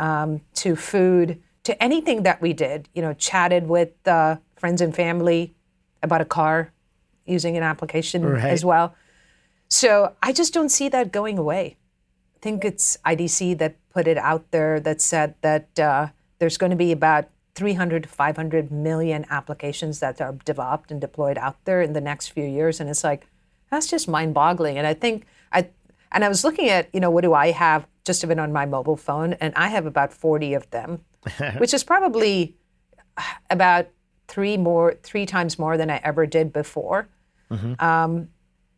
um, 0.00 0.40
to 0.54 0.74
food 0.74 1.40
to 1.62 1.80
anything 1.80 2.24
that 2.24 2.42
we 2.42 2.52
did, 2.52 2.88
you 2.94 3.02
know, 3.02 3.12
chatted 3.12 3.68
with 3.68 3.92
uh, 4.08 4.36
friends 4.60 4.80
and 4.80 4.94
family 4.94 5.54
about 6.02 6.20
a 6.20 6.24
car 6.24 6.72
using 7.26 7.56
an 7.56 7.62
application 7.62 8.24
Right. 8.24 8.44
as 8.44 8.64
well. 8.64 8.94
So 9.68 10.14
I 10.22 10.32
just 10.32 10.52
don't 10.52 10.68
see 10.68 10.88
that 10.90 11.12
going 11.12 11.38
away. 11.38 11.76
I 12.36 12.38
think 12.42 12.64
it's 12.64 12.96
IDC 13.04 13.58
that 13.58 13.76
put 13.90 14.06
it 14.06 14.18
out 14.18 14.50
there 14.50 14.80
that 14.80 15.00
said 15.00 15.34
that 15.42 15.78
uh, 15.78 16.08
there's 16.38 16.58
going 16.58 16.70
to 16.70 16.76
be 16.76 16.92
about 16.92 17.28
300 17.54 18.04
to 18.04 18.08
500 18.08 18.70
million 18.70 19.26
applications 19.30 20.00
that 20.00 20.20
are 20.20 20.32
developed 20.44 20.90
and 20.90 21.00
deployed 21.00 21.38
out 21.38 21.56
there 21.64 21.82
in 21.82 21.92
the 21.92 22.00
next 22.00 22.28
few 22.28 22.44
years, 22.44 22.80
and 22.80 22.88
it's 22.88 23.04
like 23.04 23.26
that's 23.70 23.86
just 23.88 24.08
mind-boggling. 24.08 24.78
And 24.78 24.86
I 24.86 24.94
think 24.94 25.26
I 25.52 25.68
and 26.12 26.24
I 26.24 26.28
was 26.28 26.42
looking 26.44 26.68
at 26.68 26.88
you 26.94 27.00
know 27.00 27.10
what 27.10 27.22
do 27.22 27.34
I 27.34 27.50
have 27.50 27.86
just 28.04 28.24
even 28.24 28.38
on 28.38 28.52
my 28.52 28.66
mobile 28.66 28.96
phone, 28.96 29.34
and 29.34 29.52
I 29.56 29.68
have 29.68 29.84
about 29.86 30.12
40 30.12 30.54
of 30.54 30.70
them, 30.70 31.00
which 31.58 31.74
is 31.74 31.84
probably 31.84 32.56
about 33.50 33.88
three 34.30 34.56
more, 34.56 34.94
three 35.02 35.26
times 35.26 35.58
more 35.58 35.76
than 35.76 35.90
I 35.90 36.00
ever 36.04 36.24
did 36.24 36.52
before. 36.52 37.08
Mm-hmm. 37.50 37.84
Um, 37.84 38.28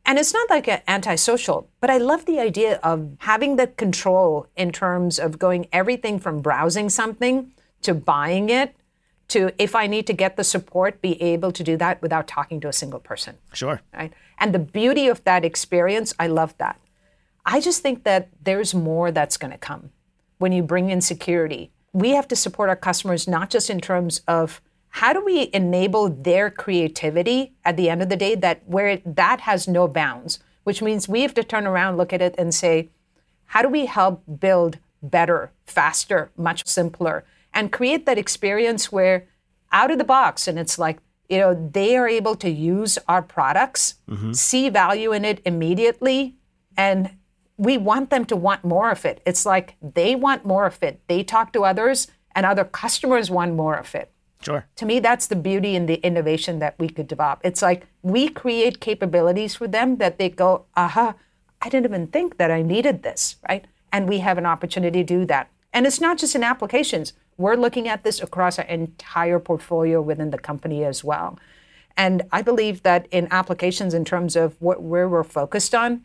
and 0.04 0.18
it's 0.18 0.32
not 0.32 0.50
like 0.50 0.66
an 0.66 0.80
antisocial, 0.88 1.68
but 1.80 1.90
I 1.90 1.98
love 1.98 2.24
the 2.24 2.40
idea 2.40 2.80
of 2.82 3.10
having 3.18 3.56
the 3.56 3.68
control 3.68 4.48
in 4.56 4.72
terms 4.72 5.18
of 5.18 5.38
going 5.38 5.68
everything 5.72 6.18
from 6.18 6.40
browsing 6.40 6.88
something 6.88 7.52
to 7.82 7.94
buying 7.94 8.48
it 8.48 8.74
to 9.28 9.52
if 9.58 9.76
I 9.76 9.86
need 9.86 10.06
to 10.08 10.12
get 10.12 10.36
the 10.36 10.44
support, 10.44 11.00
be 11.00 11.20
able 11.22 11.52
to 11.52 11.62
do 11.62 11.76
that 11.76 12.02
without 12.02 12.26
talking 12.26 12.60
to 12.60 12.68
a 12.68 12.72
single 12.72 12.98
person. 12.98 13.36
Sure. 13.52 13.80
Right. 13.94 14.12
And 14.38 14.52
the 14.52 14.58
beauty 14.58 15.06
of 15.06 15.22
that 15.24 15.44
experience, 15.44 16.12
I 16.18 16.26
love 16.26 16.56
that. 16.58 16.80
I 17.46 17.60
just 17.60 17.82
think 17.82 18.04
that 18.04 18.28
there's 18.42 18.74
more 18.74 19.10
that's 19.12 19.36
going 19.36 19.52
to 19.52 19.58
come 19.58 19.90
when 20.38 20.52
you 20.52 20.62
bring 20.62 20.90
in 20.90 21.00
security. 21.00 21.70
We 21.92 22.10
have 22.10 22.26
to 22.28 22.36
support 22.36 22.68
our 22.68 22.76
customers 22.76 23.28
not 23.28 23.50
just 23.50 23.70
in 23.70 23.80
terms 23.80 24.22
of 24.26 24.60
how 24.92 25.14
do 25.14 25.24
we 25.24 25.48
enable 25.54 26.10
their 26.10 26.50
creativity 26.50 27.54
at 27.64 27.78
the 27.78 27.88
end 27.88 28.02
of 28.02 28.10
the 28.10 28.16
day 28.16 28.34
that 28.34 28.62
where 28.66 28.88
it, 28.88 29.16
that 29.16 29.40
has 29.40 29.66
no 29.66 29.88
bounds, 29.88 30.38
which 30.64 30.82
means 30.82 31.08
we 31.08 31.22
have 31.22 31.32
to 31.32 31.42
turn 31.42 31.66
around, 31.66 31.96
look 31.96 32.12
at 32.12 32.20
it 32.20 32.34
and 32.36 32.54
say, 32.54 32.90
how 33.46 33.62
do 33.62 33.68
we 33.68 33.86
help 33.86 34.22
build 34.38 34.78
better, 35.02 35.50
faster, 35.64 36.30
much 36.36 36.66
simpler, 36.66 37.24
and 37.54 37.72
create 37.72 38.04
that 38.04 38.18
experience 38.18 38.92
where 38.92 39.26
out 39.72 39.90
of 39.90 39.96
the 39.96 40.04
box, 40.04 40.46
and 40.46 40.58
it's 40.58 40.78
like, 40.78 40.98
you 41.26 41.38
know, 41.38 41.70
they 41.72 41.96
are 41.96 42.06
able 42.06 42.34
to 42.36 42.50
use 42.50 42.98
our 43.08 43.22
products, 43.22 43.94
mm-hmm. 44.06 44.32
see 44.32 44.68
value 44.68 45.12
in 45.12 45.24
it 45.24 45.40
immediately, 45.46 46.36
and 46.76 47.10
we 47.56 47.78
want 47.78 48.10
them 48.10 48.26
to 48.26 48.36
want 48.36 48.62
more 48.62 48.90
of 48.90 49.06
it. 49.06 49.22
It's 49.24 49.46
like 49.46 49.76
they 49.80 50.14
want 50.14 50.44
more 50.44 50.66
of 50.66 50.82
it. 50.82 51.00
They 51.08 51.22
talk 51.22 51.54
to 51.54 51.64
others, 51.64 52.08
and 52.34 52.44
other 52.44 52.64
customers 52.64 53.30
want 53.30 53.54
more 53.54 53.76
of 53.76 53.94
it. 53.94 54.11
Sure. 54.42 54.66
To 54.76 54.86
me, 54.86 55.00
that's 55.00 55.26
the 55.26 55.36
beauty 55.36 55.76
and 55.76 55.88
the 55.88 56.04
innovation 56.06 56.58
that 56.58 56.74
we 56.78 56.88
could 56.88 57.06
develop. 57.06 57.40
It's 57.44 57.62
like 57.62 57.86
we 58.02 58.28
create 58.28 58.80
capabilities 58.80 59.54
for 59.54 59.68
them 59.68 59.96
that 59.96 60.18
they 60.18 60.28
go, 60.28 60.66
aha, 60.76 61.14
I 61.60 61.68
didn't 61.68 61.86
even 61.86 62.08
think 62.08 62.38
that 62.38 62.50
I 62.50 62.62
needed 62.62 63.02
this, 63.02 63.36
right? 63.48 63.64
And 63.92 64.08
we 64.08 64.18
have 64.18 64.38
an 64.38 64.46
opportunity 64.46 65.04
to 65.04 65.20
do 65.20 65.24
that. 65.26 65.48
And 65.72 65.86
it's 65.86 66.00
not 66.00 66.18
just 66.18 66.34
in 66.34 66.42
applications. 66.42 67.12
We're 67.38 67.54
looking 67.54 67.88
at 67.88 68.04
this 68.04 68.20
across 68.22 68.58
our 68.58 68.64
entire 68.66 69.38
portfolio 69.38 70.02
within 70.02 70.30
the 70.30 70.38
company 70.38 70.84
as 70.84 71.02
well. 71.04 71.38
And 71.96 72.22
I 72.32 72.42
believe 72.42 72.82
that 72.82 73.06
in 73.10 73.28
applications, 73.30 73.94
in 73.94 74.04
terms 74.04 74.34
of 74.34 74.56
what, 74.60 74.82
where 74.82 75.08
we're 75.08 75.24
focused 75.24 75.74
on, 75.74 76.02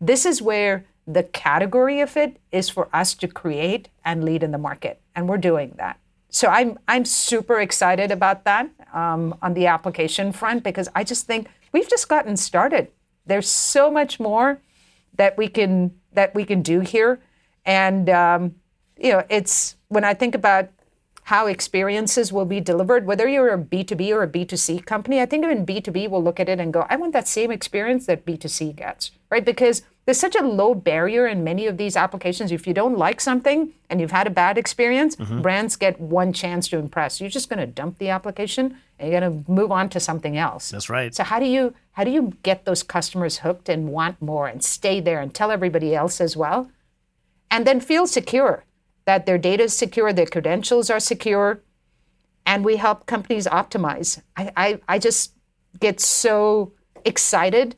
this 0.00 0.24
is 0.24 0.40
where 0.40 0.84
the 1.06 1.22
category 1.22 2.00
of 2.00 2.16
it 2.16 2.38
is 2.50 2.68
for 2.70 2.88
us 2.92 3.14
to 3.14 3.28
create 3.28 3.88
and 4.04 4.24
lead 4.24 4.42
in 4.42 4.52
the 4.52 4.58
market. 4.58 5.00
And 5.14 5.28
we're 5.28 5.38
doing 5.38 5.74
that. 5.76 5.98
So 6.34 6.48
I'm, 6.48 6.80
I'm 6.88 7.04
super 7.04 7.60
excited 7.60 8.10
about 8.10 8.42
that 8.44 8.68
um, 8.92 9.38
on 9.40 9.54
the 9.54 9.68
application 9.68 10.32
front 10.32 10.64
because 10.64 10.88
I 10.92 11.04
just 11.04 11.28
think 11.28 11.46
we've 11.70 11.88
just 11.88 12.08
gotten 12.08 12.36
started. 12.36 12.88
There's 13.24 13.48
so 13.48 13.88
much 13.88 14.18
more 14.18 14.60
that 15.14 15.38
we 15.38 15.46
can 15.46 15.92
that 16.14 16.34
we 16.34 16.44
can 16.44 16.60
do 16.60 16.80
here, 16.80 17.20
and 17.64 18.10
um, 18.10 18.56
you 18.98 19.12
know, 19.12 19.22
it's 19.28 19.76
when 19.86 20.02
I 20.02 20.12
think 20.12 20.34
about 20.34 20.70
how 21.24 21.46
experiences 21.46 22.32
will 22.32 22.44
be 22.44 22.60
delivered, 22.60 23.06
whether 23.06 23.26
you're 23.26 23.52
a 23.52 23.58
B2B 23.58 24.10
or 24.14 24.22
a 24.22 24.28
B2C 24.28 24.84
company, 24.84 25.20
I 25.22 25.26
think 25.26 25.42
even 25.42 25.64
B2B 25.64 26.10
will 26.10 26.22
look 26.22 26.38
at 26.38 26.50
it 26.50 26.60
and 26.60 26.70
go, 26.70 26.86
I 26.90 26.96
want 26.96 27.14
that 27.14 27.26
same 27.26 27.50
experience 27.50 28.04
that 28.06 28.26
B2C 28.26 28.76
gets, 28.76 29.10
right? 29.30 29.44
Because 29.44 29.82
there's 30.04 30.20
such 30.20 30.36
a 30.36 30.42
low 30.42 30.74
barrier 30.74 31.26
in 31.26 31.42
many 31.42 31.66
of 31.66 31.78
these 31.78 31.96
applications. 31.96 32.52
If 32.52 32.66
you 32.66 32.74
don't 32.74 32.98
like 32.98 33.22
something 33.22 33.72
and 33.88 34.02
you've 34.02 34.10
had 34.10 34.26
a 34.26 34.30
bad 34.30 34.58
experience, 34.58 35.16
mm-hmm. 35.16 35.40
brands 35.40 35.76
get 35.76 35.98
one 35.98 36.34
chance 36.34 36.68
to 36.68 36.76
impress. 36.76 37.22
You're 37.22 37.30
just 37.30 37.48
going 37.48 37.60
to 37.60 37.66
dump 37.66 37.96
the 37.96 38.10
application 38.10 38.76
and 38.98 39.10
you're 39.10 39.18
going 39.18 39.44
to 39.44 39.50
move 39.50 39.72
on 39.72 39.88
to 39.90 40.00
something 40.00 40.36
else. 40.36 40.70
That's 40.70 40.90
right. 40.90 41.14
So 41.14 41.24
how 41.24 41.38
do 41.38 41.46
you 41.46 41.74
how 41.92 42.04
do 42.04 42.10
you 42.10 42.34
get 42.42 42.66
those 42.66 42.82
customers 42.82 43.38
hooked 43.38 43.70
and 43.70 43.88
want 43.88 44.20
more 44.20 44.46
and 44.46 44.62
stay 44.62 45.00
there 45.00 45.20
and 45.20 45.32
tell 45.32 45.50
everybody 45.50 45.94
else 45.94 46.20
as 46.20 46.36
well? 46.36 46.70
And 47.50 47.66
then 47.66 47.80
feel 47.80 48.06
secure 48.06 48.64
that 49.04 49.26
their 49.26 49.38
data 49.38 49.64
is 49.64 49.76
secure, 49.76 50.12
their 50.12 50.26
credentials 50.26 50.90
are 50.90 51.00
secure, 51.00 51.62
and 52.46 52.64
we 52.64 52.76
help 52.76 53.06
companies 53.06 53.46
optimize. 53.46 54.20
I, 54.36 54.52
I, 54.56 54.80
I 54.88 54.98
just 54.98 55.34
get 55.80 56.00
so 56.00 56.72
excited. 57.04 57.76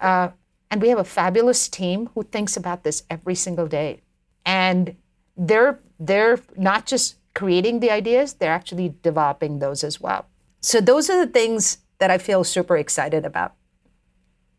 Uh, 0.00 0.30
and 0.70 0.80
we 0.80 0.88
have 0.88 0.98
a 0.98 1.04
fabulous 1.04 1.68
team 1.68 2.10
who 2.14 2.22
thinks 2.22 2.56
about 2.56 2.84
this 2.84 3.02
every 3.10 3.34
single 3.34 3.66
day. 3.66 4.00
And 4.46 4.96
they're, 5.36 5.80
they're 5.98 6.38
not 6.56 6.86
just 6.86 7.16
creating 7.34 7.80
the 7.80 7.90
ideas, 7.90 8.34
they're 8.34 8.52
actually 8.52 8.94
developing 9.02 9.58
those 9.58 9.84
as 9.84 10.00
well. 10.00 10.26
So 10.60 10.80
those 10.80 11.08
are 11.08 11.24
the 11.24 11.30
things 11.30 11.78
that 11.98 12.10
I 12.10 12.18
feel 12.18 12.44
super 12.44 12.76
excited 12.76 13.24
about. 13.24 13.54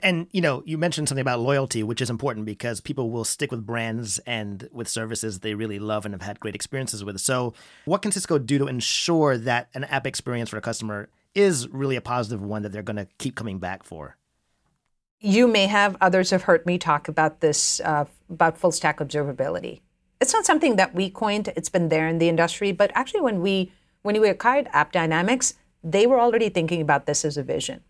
And 0.04 0.28
you 0.32 0.42
know, 0.42 0.64
you 0.66 0.78
mentioned 0.78 1.08
something 1.08 1.22
about 1.22 1.40
loyalty, 1.40 1.84
which 1.84 2.02
is 2.02 2.10
important 2.10 2.46
because 2.46 2.82
people 2.82 3.10
will 3.10 3.24
stick 3.24 3.52
with 3.52 3.66
brands 3.66 4.20
and 4.20 4.68
with 4.72 4.88
services 4.88 5.40
they 5.40 5.54
really 5.54 5.80
love 5.80 6.06
and 6.06 6.14
have 6.14 6.22
had 6.22 6.40
great 6.40 6.56
experiences 6.56 7.04
with. 7.04 7.20
So, 7.20 7.54
what 7.86 8.02
can 8.02 8.12
Cisco 8.12 8.38
do 8.38 8.58
to 8.58 8.68
ensure 8.68 9.38
that 9.38 9.70
an 9.74 9.84
app 9.86 10.08
experience 10.08 10.50
for 10.50 10.58
a 10.58 10.62
customer 10.62 11.10
is 11.36 11.68
really 11.70 11.96
a 11.96 12.02
positive 12.02 12.42
one 12.42 12.62
that 12.64 12.72
they're 12.72 12.84
going 12.84 12.98
to 12.98 13.08
keep 13.18 13.36
coming 13.36 13.60
back 13.60 13.84
for? 13.84 14.18
You 15.20 15.48
may 15.48 15.68
have 15.68 15.96
others 16.02 16.32
have 16.32 16.44
heard 16.44 16.66
me 16.66 16.78
talk 16.78 17.08
about 17.08 17.42
this 17.42 17.80
uh, 17.82 18.06
about 18.30 18.58
full 18.58 18.72
stack 18.72 19.00
observability. 19.00 19.82
It's 20.20 20.34
not 20.34 20.46
something 20.46 20.76
that 20.78 20.96
we 20.96 21.10
coined; 21.10 21.50
it's 21.56 21.70
been 21.70 21.90
there 21.90 22.08
in 22.08 22.18
the 22.18 22.30
industry. 22.30 22.72
But 22.72 22.92
actually, 22.96 23.22
when 23.22 23.42
we 23.42 23.72
when 24.02 24.20
we 24.20 24.30
acquired 24.30 24.68
AppDynamics, 24.74 25.54
they 25.84 26.08
were 26.08 26.20
already 26.20 26.50
thinking 26.50 26.82
about 26.82 27.06
this 27.06 27.24
as 27.24 27.38
a 27.38 27.44
vision. 27.44 27.84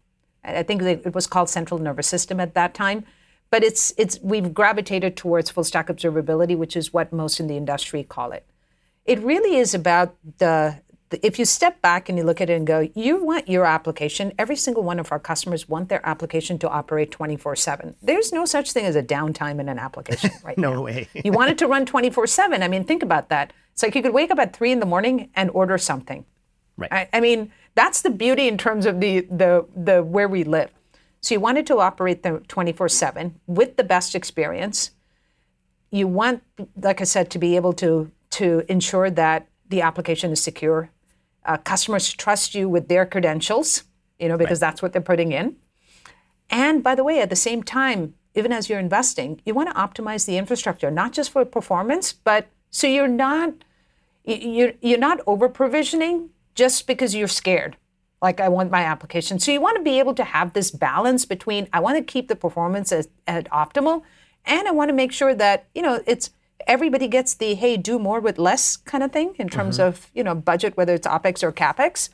I 0.44 0.64
think 0.64 0.82
it 0.82 1.14
was 1.14 1.28
called 1.28 1.50
central 1.50 1.80
nervous 1.80 2.08
system 2.08 2.40
at 2.40 2.54
that 2.56 2.74
time. 2.74 3.06
But 3.52 3.64
it's 3.66 3.94
it's 3.98 4.18
we've 4.22 4.54
gravitated 4.54 5.18
towards 5.18 5.52
full 5.52 5.66
stack 5.66 5.88
observability, 5.88 6.58
which 6.58 6.78
is 6.78 6.94
what 6.94 7.12
most 7.12 7.40
in 7.40 7.48
the 7.48 7.58
industry 7.58 8.04
call 8.04 8.32
it. 8.32 8.46
It 9.06 9.20
really 9.20 9.58
is 9.58 9.74
about 9.74 10.16
the, 10.38 10.82
the 11.10 11.26
if 11.26 11.38
you 11.38 11.44
step 11.44 11.82
back 11.82 12.08
and 12.08 12.18
you 12.18 12.24
look 12.24 12.40
at 12.40 12.50
it 12.50 12.54
and 12.54 12.66
go, 12.66 12.90
you 12.96 13.22
want 13.24 13.50
your 13.50 13.66
application. 13.66 14.32
Every 14.40 14.56
single 14.56 14.84
one 14.84 15.00
of 15.00 15.12
our 15.12 15.20
customers 15.20 15.68
want 15.68 15.90
their 15.90 16.06
application 16.08 16.60
to 16.60 16.70
operate 16.70 17.12
24/7. 17.12 17.96
There's 18.02 18.32
no 18.32 18.46
such 18.46 18.72
thing 18.72 18.86
as 18.86 18.96
a 18.96 19.04
downtime 19.04 19.60
in 19.60 19.68
an 19.68 19.78
application 19.78 20.32
right 20.46 20.58
no 20.58 20.76
now. 20.76 20.82
way. 20.84 21.10
you 21.26 21.34
want 21.34 21.52
it 21.52 21.58
to 21.58 21.68
run 21.68 21.86
24/7. 21.86 22.64
I 22.64 22.70
mean, 22.70 22.86
think 22.86 23.04
about 23.04 23.28
that. 23.30 23.52
It's 23.74 23.84
like 23.84 23.96
you 23.96 24.02
could 24.02 24.14
wake 24.14 24.32
up 24.32 24.40
at 24.40 24.56
three 24.56 24.72
in 24.72 24.80
the 24.80 24.86
morning 24.86 25.30
and 25.36 25.50
order 25.54 25.78
something. 25.78 26.24
Right. 26.78 26.92
I, 26.92 27.10
I 27.12 27.20
mean 27.20 27.52
that's 27.76 28.02
the 28.02 28.10
beauty 28.10 28.48
in 28.48 28.58
terms 28.58 28.86
of 28.86 29.00
the 29.00 29.22
the 29.22 29.66
the 29.76 30.04
where 30.04 30.28
we 30.28 30.44
live. 30.44 30.72
So 31.22 31.36
you 31.36 31.40
wanted 31.40 31.68
to 31.68 31.80
operate 31.80 32.24
the 32.24 32.42
24/7 32.48 33.34
with 33.48 33.78
the 33.78 33.84
best 33.84 34.16
experience. 34.16 34.92
You 35.92 36.08
want, 36.08 36.42
like 36.76 37.02
I 37.02 37.04
said, 37.04 37.30
to 37.32 37.40
be 37.40 37.56
able 37.56 37.74
to 37.74 38.12
to 38.32 38.64
ensure 38.70 39.10
that 39.10 39.48
the 39.70 39.82
application 39.82 40.32
is 40.32 40.42
secure. 40.42 40.90
Uh, 41.46 41.58
customers 41.58 42.12
trust 42.14 42.54
you 42.56 42.70
with 42.70 42.88
their 42.88 43.06
credentials, 43.06 43.84
you 44.20 44.28
know, 44.28 44.38
because 44.38 44.62
right. 44.62 44.68
that's 44.68 44.82
what 44.82 44.94
they're 44.94 45.02
putting 45.02 45.32
in. 45.32 45.56
And 46.50 46.84
by 46.84 46.96
the 46.96 47.04
way, 47.04 47.22
at 47.22 47.30
the 47.30 47.36
same 47.36 47.64
time, 47.64 48.14
even 48.36 48.52
as 48.52 48.70
you're 48.70 48.80
investing, 48.80 49.42
you 49.46 49.54
want 49.54 49.70
to 49.70 49.76
optimize 49.76 50.26
the 50.26 50.38
infrastructure, 50.38 50.92
not 50.92 51.14
just 51.14 51.32
for 51.32 51.44
performance, 51.46 52.14
but 52.14 52.48
so 52.70 52.88
you're 52.88 53.08
not 53.08 53.54
you're 54.24 54.74
you're 54.82 55.00
not 55.00 55.20
over 55.26 55.50
provisioning, 55.50 56.30
just 56.56 56.88
because 56.88 57.16
you're 57.16 57.28
scared. 57.28 57.78
Like 58.22 58.40
I 58.40 58.50
want 58.50 58.70
my 58.70 58.84
application. 58.84 59.40
So 59.40 59.52
you 59.52 59.60
want 59.60 59.78
to 59.78 59.84
be 59.84 59.98
able 60.00 60.14
to 60.16 60.24
have 60.24 60.54
this 60.54 60.70
balance 60.70 61.26
between 61.26 61.68
I 61.74 61.80
want 61.80 61.98
to 61.98 62.04
keep 62.04 62.28
the 62.28 62.36
performance 62.36 62.92
as, 62.92 63.10
at 63.26 63.50
optimal 63.50 64.04
and 64.46 64.68
I 64.68 64.72
want 64.72 64.90
to 64.90 64.94
make 64.94 65.12
sure 65.12 65.34
that, 65.36 65.68
you 65.74 65.82
know, 65.82 66.02
it's 66.06 66.32
everybody 66.68 67.08
gets 67.08 67.34
the 67.34 67.56
hey, 67.56 67.78
do 67.78 67.98
more 67.98 68.20
with 68.20 68.38
less 68.38 68.78
kind 68.78 69.04
of 69.04 69.12
thing 69.12 69.34
in 69.40 69.50
terms 69.50 69.78
mm-hmm. 69.78 69.88
of, 69.88 70.12
you 70.14 70.24
know, 70.24 70.36
budget, 70.36 70.78
whether 70.78 70.94
it's 70.94 71.08
OPEX 71.08 71.44
or 71.44 71.52
CAPEX. 71.52 72.10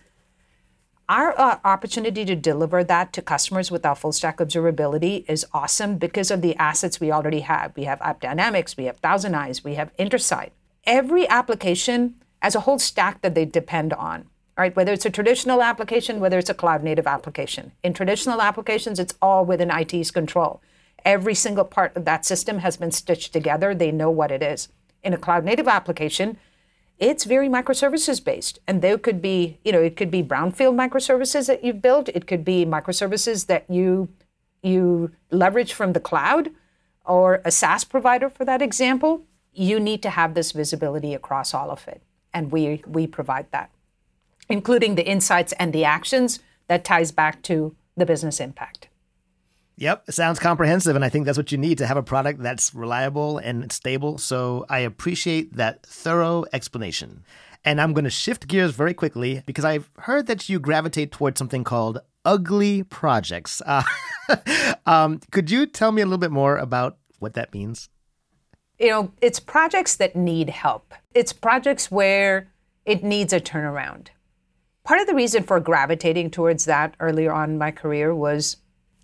Our 1.10 1.40
uh, 1.40 1.60
opportunity 1.64 2.26
to 2.26 2.36
deliver 2.36 2.84
that 2.84 3.14
to 3.14 3.22
customers 3.22 3.72
with 3.72 3.86
our 3.86 3.96
full 3.96 4.12
stack 4.12 4.40
observability 4.40 5.24
is 5.30 5.46
awesome 5.54 5.98
because 5.98 6.32
of 6.32 6.42
the 6.42 6.54
assets 6.58 7.00
we 7.00 7.14
already 7.14 7.42
have. 7.42 7.74
We 7.78 7.86
have 7.86 8.00
AppDynamics, 8.00 8.76
we 8.76 8.86
have 8.86 9.02
ThousandEyes, 9.02 9.64
we 9.64 9.76
have 9.76 9.96
Intersight. 9.98 10.50
Every 10.84 11.28
application 11.30 12.16
as 12.42 12.56
a 12.56 12.62
whole 12.62 12.80
stack 12.80 13.22
that 13.22 13.36
they 13.36 13.46
depend 13.46 13.94
on. 13.94 14.26
Right, 14.58 14.76
whether 14.76 14.92
it's 14.92 15.06
a 15.06 15.12
traditional 15.12 15.62
application, 15.62 16.20
whether 16.20 16.40
it's 16.40 16.50
a 16.50 16.56
cloud 16.56 16.82
native 16.82 17.06
application. 17.06 17.74
In 17.84 17.94
traditional 17.94 18.42
applications, 18.42 18.98
it's 18.98 19.14
all 19.22 19.46
within 19.46 19.70
IT's 19.70 20.10
control. 20.10 20.64
Every 21.06 21.36
single 21.36 21.64
part 21.64 21.96
of 21.96 22.06
that 22.06 22.26
system 22.26 22.58
has 22.60 22.76
been 22.76 22.90
stitched 22.90 23.34
together. 23.34 23.76
They 23.76 23.92
know 23.92 24.10
what 24.10 24.32
it 24.32 24.42
is. 24.42 24.70
In 25.04 25.14
a 25.14 25.18
cloud 25.18 25.46
native 25.46 25.68
application, 25.68 26.40
it's 26.98 27.24
very 27.24 27.48
microservices 27.48 28.24
based. 28.24 28.58
And 28.66 28.82
there 28.82 28.98
could 28.98 29.22
be, 29.22 29.60
you 29.64 29.72
know, 29.72 29.82
it 29.82 29.96
could 29.96 30.10
be 30.10 30.24
brownfield 30.24 30.74
microservices 30.74 31.46
that 31.46 31.64
you've 31.64 31.84
built. 31.84 32.10
It 32.10 32.26
could 32.26 32.44
be 32.44 32.66
microservices 32.66 33.46
that 33.46 33.70
you 33.70 34.10
you 34.64 35.12
leverage 35.30 35.74
from 35.74 35.94
the 35.94 36.00
cloud 36.00 36.50
or 37.06 37.42
a 37.46 37.52
SaaS 37.52 37.84
provider 37.84 38.28
for 38.28 38.44
that 38.44 38.62
example 38.62 39.24
you 39.58 39.80
need 39.80 40.04
to 40.04 40.12
have 40.12 40.36
this 40.36 40.52
visibility 40.52 41.16
across 41.16 41.54
all 41.54 41.72
of 41.72 41.88
it. 41.88 42.02
And 42.38 42.52
we, 42.52 42.84
we 42.86 43.08
provide 43.08 43.48
that, 43.50 43.72
including 44.48 44.94
the 44.94 45.08
insights 45.08 45.54
and 45.54 45.74
the 45.74 45.84
actions 45.84 46.40
that 46.68 46.84
ties 46.84 47.12
back 47.12 47.42
to 47.44 47.76
the 47.96 48.06
business 48.06 48.40
impact. 48.40 48.90
Yep, 49.78 50.04
it 50.08 50.12
sounds 50.12 50.38
comprehensive, 50.38 50.96
and 50.96 51.04
I 51.04 51.10
think 51.10 51.26
that's 51.26 51.38
what 51.40 51.52
you 51.52 51.58
need 51.58 51.80
to 51.80 51.88
have 51.88 51.98
a 51.98 52.04
product 52.04 52.44
that's 52.44 52.76
reliable 52.76 53.40
and 53.40 53.72
stable. 53.72 54.20
So 54.20 54.68
I 54.70 54.80
appreciate 54.82 55.56
that 55.56 55.84
thorough 55.88 56.46
explanation. 56.54 57.24
And 57.66 57.82
I'm 57.82 57.94
going 57.94 58.04
to 58.04 58.12
shift 58.12 58.48
gears 58.48 58.76
very 58.76 58.94
quickly 58.94 59.42
because 59.48 59.66
I've 59.66 59.90
heard 59.98 60.28
that 60.28 60.48
you 60.48 60.60
gravitate 60.60 61.12
towards 61.12 61.40
something 61.40 61.64
called 61.64 62.02
ugly 62.24 62.84
projects. 62.84 63.64
Uh, 64.30 64.76
um, 64.86 65.22
could 65.32 65.50
you 65.50 65.66
tell 65.66 65.92
me 65.92 66.02
a 66.02 66.06
little 66.06 66.18
bit 66.18 66.32
more 66.32 66.58
about 66.58 66.98
what 67.20 67.34
that 67.34 67.54
means? 67.54 67.90
You 68.80 68.90
know, 68.90 69.12
it's 69.22 69.40
projects 69.40 69.96
that 69.96 70.16
need 70.16 70.50
help. 70.50 70.94
It's 71.14 71.34
projects 71.34 71.90
where 71.90 72.52
it 72.86 73.04
needs 73.04 73.34
a 73.34 73.40
turnaround. 73.40 74.08
Part 74.84 75.02
of 75.02 75.08
the 75.08 75.16
reason 75.16 75.44
for 75.44 75.60
gravitating 75.60 76.32
towards 76.32 76.66
that 76.66 76.96
earlier 77.00 77.34
on 77.34 77.52
in 77.52 77.58
my 77.58 77.72
career 77.72 78.14
was 78.14 78.58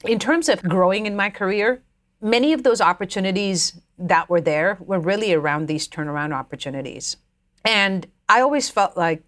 in 0.05 0.19
terms 0.19 0.47
of 0.47 0.61
growing 0.63 1.05
in 1.05 1.15
my 1.15 1.29
career, 1.29 1.81
many 2.21 2.53
of 2.53 2.63
those 2.63 2.81
opportunities 2.81 3.81
that 3.97 4.29
were 4.29 4.41
there 4.41 4.77
were 4.79 4.99
really 4.99 5.33
around 5.33 5.67
these 5.67 5.87
turnaround 5.87 6.33
opportunities. 6.33 7.17
And 7.65 8.07
I 8.29 8.41
always 8.41 8.69
felt 8.69 8.95
like 8.95 9.23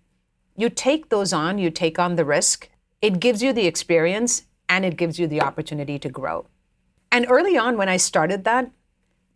you 0.55 0.69
take 0.69 1.09
those 1.09 1.33
on, 1.33 1.57
you 1.57 1.69
take 1.69 1.99
on 1.99 2.15
the 2.15 2.25
risk, 2.25 2.69
it 3.01 3.19
gives 3.19 3.41
you 3.43 3.51
the 3.51 3.65
experience 3.65 4.43
and 4.69 4.85
it 4.85 4.95
gives 4.97 5.19
you 5.19 5.27
the 5.27 5.41
opportunity 5.41 5.99
to 5.99 6.09
grow. 6.09 6.47
And 7.11 7.25
early 7.29 7.57
on, 7.57 7.77
when 7.77 7.89
I 7.89 7.97
started 7.97 8.43
that, 8.45 8.71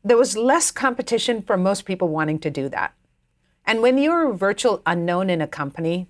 there 0.03 0.17
was 0.17 0.37
less 0.37 0.71
competition 0.71 1.41
for 1.41 1.57
most 1.57 1.85
people 1.85 2.07
wanting 2.07 2.39
to 2.39 2.49
do 2.49 2.69
that. 2.69 2.93
And 3.65 3.81
when 3.81 3.97
you're 3.97 4.31
a 4.31 4.35
virtual 4.35 4.81
unknown 4.85 5.29
in 5.29 5.41
a 5.41 5.47
company, 5.47 6.07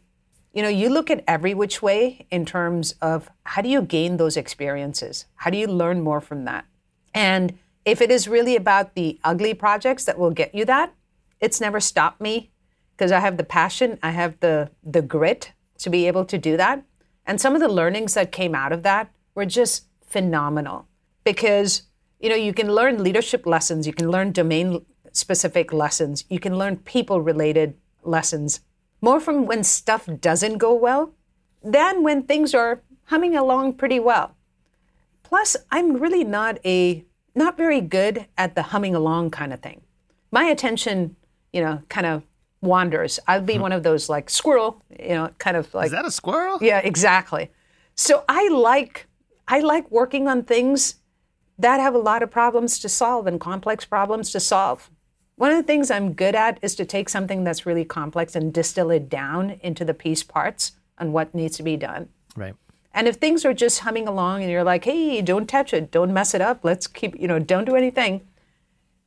you 0.53 0.61
know, 0.61 0.69
you 0.69 0.89
look 0.89 1.11
at 1.11 1.23
every 1.27 1.53
which 1.53 1.81
way 1.81 2.25
in 2.31 2.45
terms 2.45 2.95
of 3.01 3.29
how 3.43 3.61
do 3.61 3.69
you 3.69 3.81
gain 3.81 4.17
those 4.17 4.37
experiences? 4.37 5.25
How 5.35 5.49
do 5.49 5.57
you 5.57 5.67
learn 5.67 6.01
more 6.01 6.21
from 6.21 6.45
that? 6.45 6.65
And 7.13 7.57
if 7.85 8.01
it 8.01 8.11
is 8.11 8.27
really 8.27 8.55
about 8.55 8.95
the 8.95 9.19
ugly 9.23 9.53
projects 9.53 10.05
that 10.05 10.17
will 10.17 10.31
get 10.31 10.55
you 10.55 10.65
that, 10.65 10.93
it's 11.39 11.61
never 11.61 11.79
stopped 11.79 12.21
me 12.21 12.51
because 12.95 13.11
I 13.11 13.19
have 13.19 13.37
the 13.37 13.43
passion, 13.43 13.97
I 14.03 14.11
have 14.11 14.39
the 14.39 14.71
the 14.83 15.01
grit 15.01 15.53
to 15.79 15.89
be 15.89 16.07
able 16.07 16.25
to 16.25 16.37
do 16.37 16.57
that. 16.57 16.83
And 17.25 17.39
some 17.39 17.55
of 17.55 17.61
the 17.61 17.69
learnings 17.69 18.13
that 18.15 18.31
came 18.31 18.55
out 18.55 18.71
of 18.71 18.83
that 18.83 19.11
were 19.35 19.45
just 19.45 19.85
phenomenal 20.05 20.87
because 21.23 21.83
you 22.19 22.29
know, 22.29 22.35
you 22.35 22.53
can 22.53 22.73
learn 22.73 23.03
leadership 23.03 23.45
lessons, 23.45 23.87
you 23.87 23.93
can 23.93 24.09
learn 24.09 24.31
domain 24.31 24.85
specific 25.11 25.73
lessons, 25.73 26.25
you 26.29 26.39
can 26.39 26.57
learn 26.57 26.77
people 26.77 27.21
related 27.21 27.75
lessons 28.03 28.61
more 29.01 29.19
from 29.19 29.45
when 29.45 29.63
stuff 29.63 30.09
doesn't 30.19 30.57
go 30.57 30.73
well 30.73 31.13
than 31.63 32.03
when 32.03 32.23
things 32.23 32.53
are 32.53 32.81
humming 33.05 33.35
along 33.35 33.73
pretty 33.73 33.99
well. 33.99 34.35
Plus, 35.23 35.55
I'm 35.71 35.97
really 35.97 36.23
not 36.23 36.59
a 36.65 37.05
not 37.35 37.55
very 37.57 37.81
good 37.81 38.25
at 38.37 38.55
the 38.55 38.63
humming 38.63 38.95
along 38.95 39.31
kind 39.31 39.53
of 39.53 39.61
thing. 39.61 39.81
My 40.31 40.45
attention, 40.45 41.15
you 41.53 41.61
know, 41.61 41.81
kind 41.87 42.05
of 42.05 42.23
wanders. 42.61 43.19
I'll 43.27 43.41
be 43.41 43.55
hmm. 43.55 43.61
one 43.61 43.71
of 43.71 43.83
those 43.83 44.09
like 44.09 44.29
squirrel, 44.29 44.81
you 44.99 45.09
know, 45.09 45.29
kind 45.37 45.55
of 45.55 45.73
like 45.73 45.87
Is 45.87 45.91
that 45.91 46.05
a 46.05 46.11
squirrel? 46.11 46.57
Yeah, 46.61 46.79
exactly. 46.79 47.51
So 47.95 48.23
I 48.27 48.49
like 48.49 49.07
I 49.47 49.59
like 49.59 49.89
working 49.91 50.27
on 50.27 50.43
things 50.43 50.95
that 51.59 51.79
have 51.79 51.93
a 51.93 51.99
lot 51.99 52.23
of 52.23 52.31
problems 52.31 52.79
to 52.79 52.89
solve 52.89 53.27
and 53.27 53.39
complex 53.39 53.85
problems 53.85 54.31
to 54.31 54.39
solve. 54.39 54.89
One 55.35 55.51
of 55.51 55.57
the 55.57 55.63
things 55.63 55.91
I'm 55.91 56.13
good 56.13 56.35
at 56.35 56.57
is 56.61 56.75
to 56.75 56.85
take 56.85 57.09
something 57.09 57.43
that's 57.43 57.65
really 57.65 57.85
complex 57.85 58.35
and 58.35 58.53
distill 58.53 58.89
it 58.91 59.09
down 59.09 59.59
into 59.61 59.85
the 59.85 59.93
piece 59.93 60.23
parts 60.23 60.73
and 60.97 61.13
what 61.13 61.35
needs 61.35 61.57
to 61.57 61.63
be 61.63 61.77
done. 61.77 62.09
Right. 62.35 62.55
And 62.93 63.07
if 63.07 63.15
things 63.15 63.45
are 63.45 63.53
just 63.53 63.79
humming 63.79 64.07
along 64.07 64.41
and 64.41 64.51
you're 64.51 64.63
like, 64.63 64.85
hey, 64.85 65.21
don't 65.21 65.47
touch 65.47 65.73
it, 65.73 65.91
don't 65.91 66.13
mess 66.13 66.33
it 66.33 66.41
up, 66.41 66.61
let's 66.63 66.87
keep, 66.87 67.17
you 67.19 67.27
know, 67.27 67.39
don't 67.39 67.65
do 67.65 67.75
anything, 67.75 68.27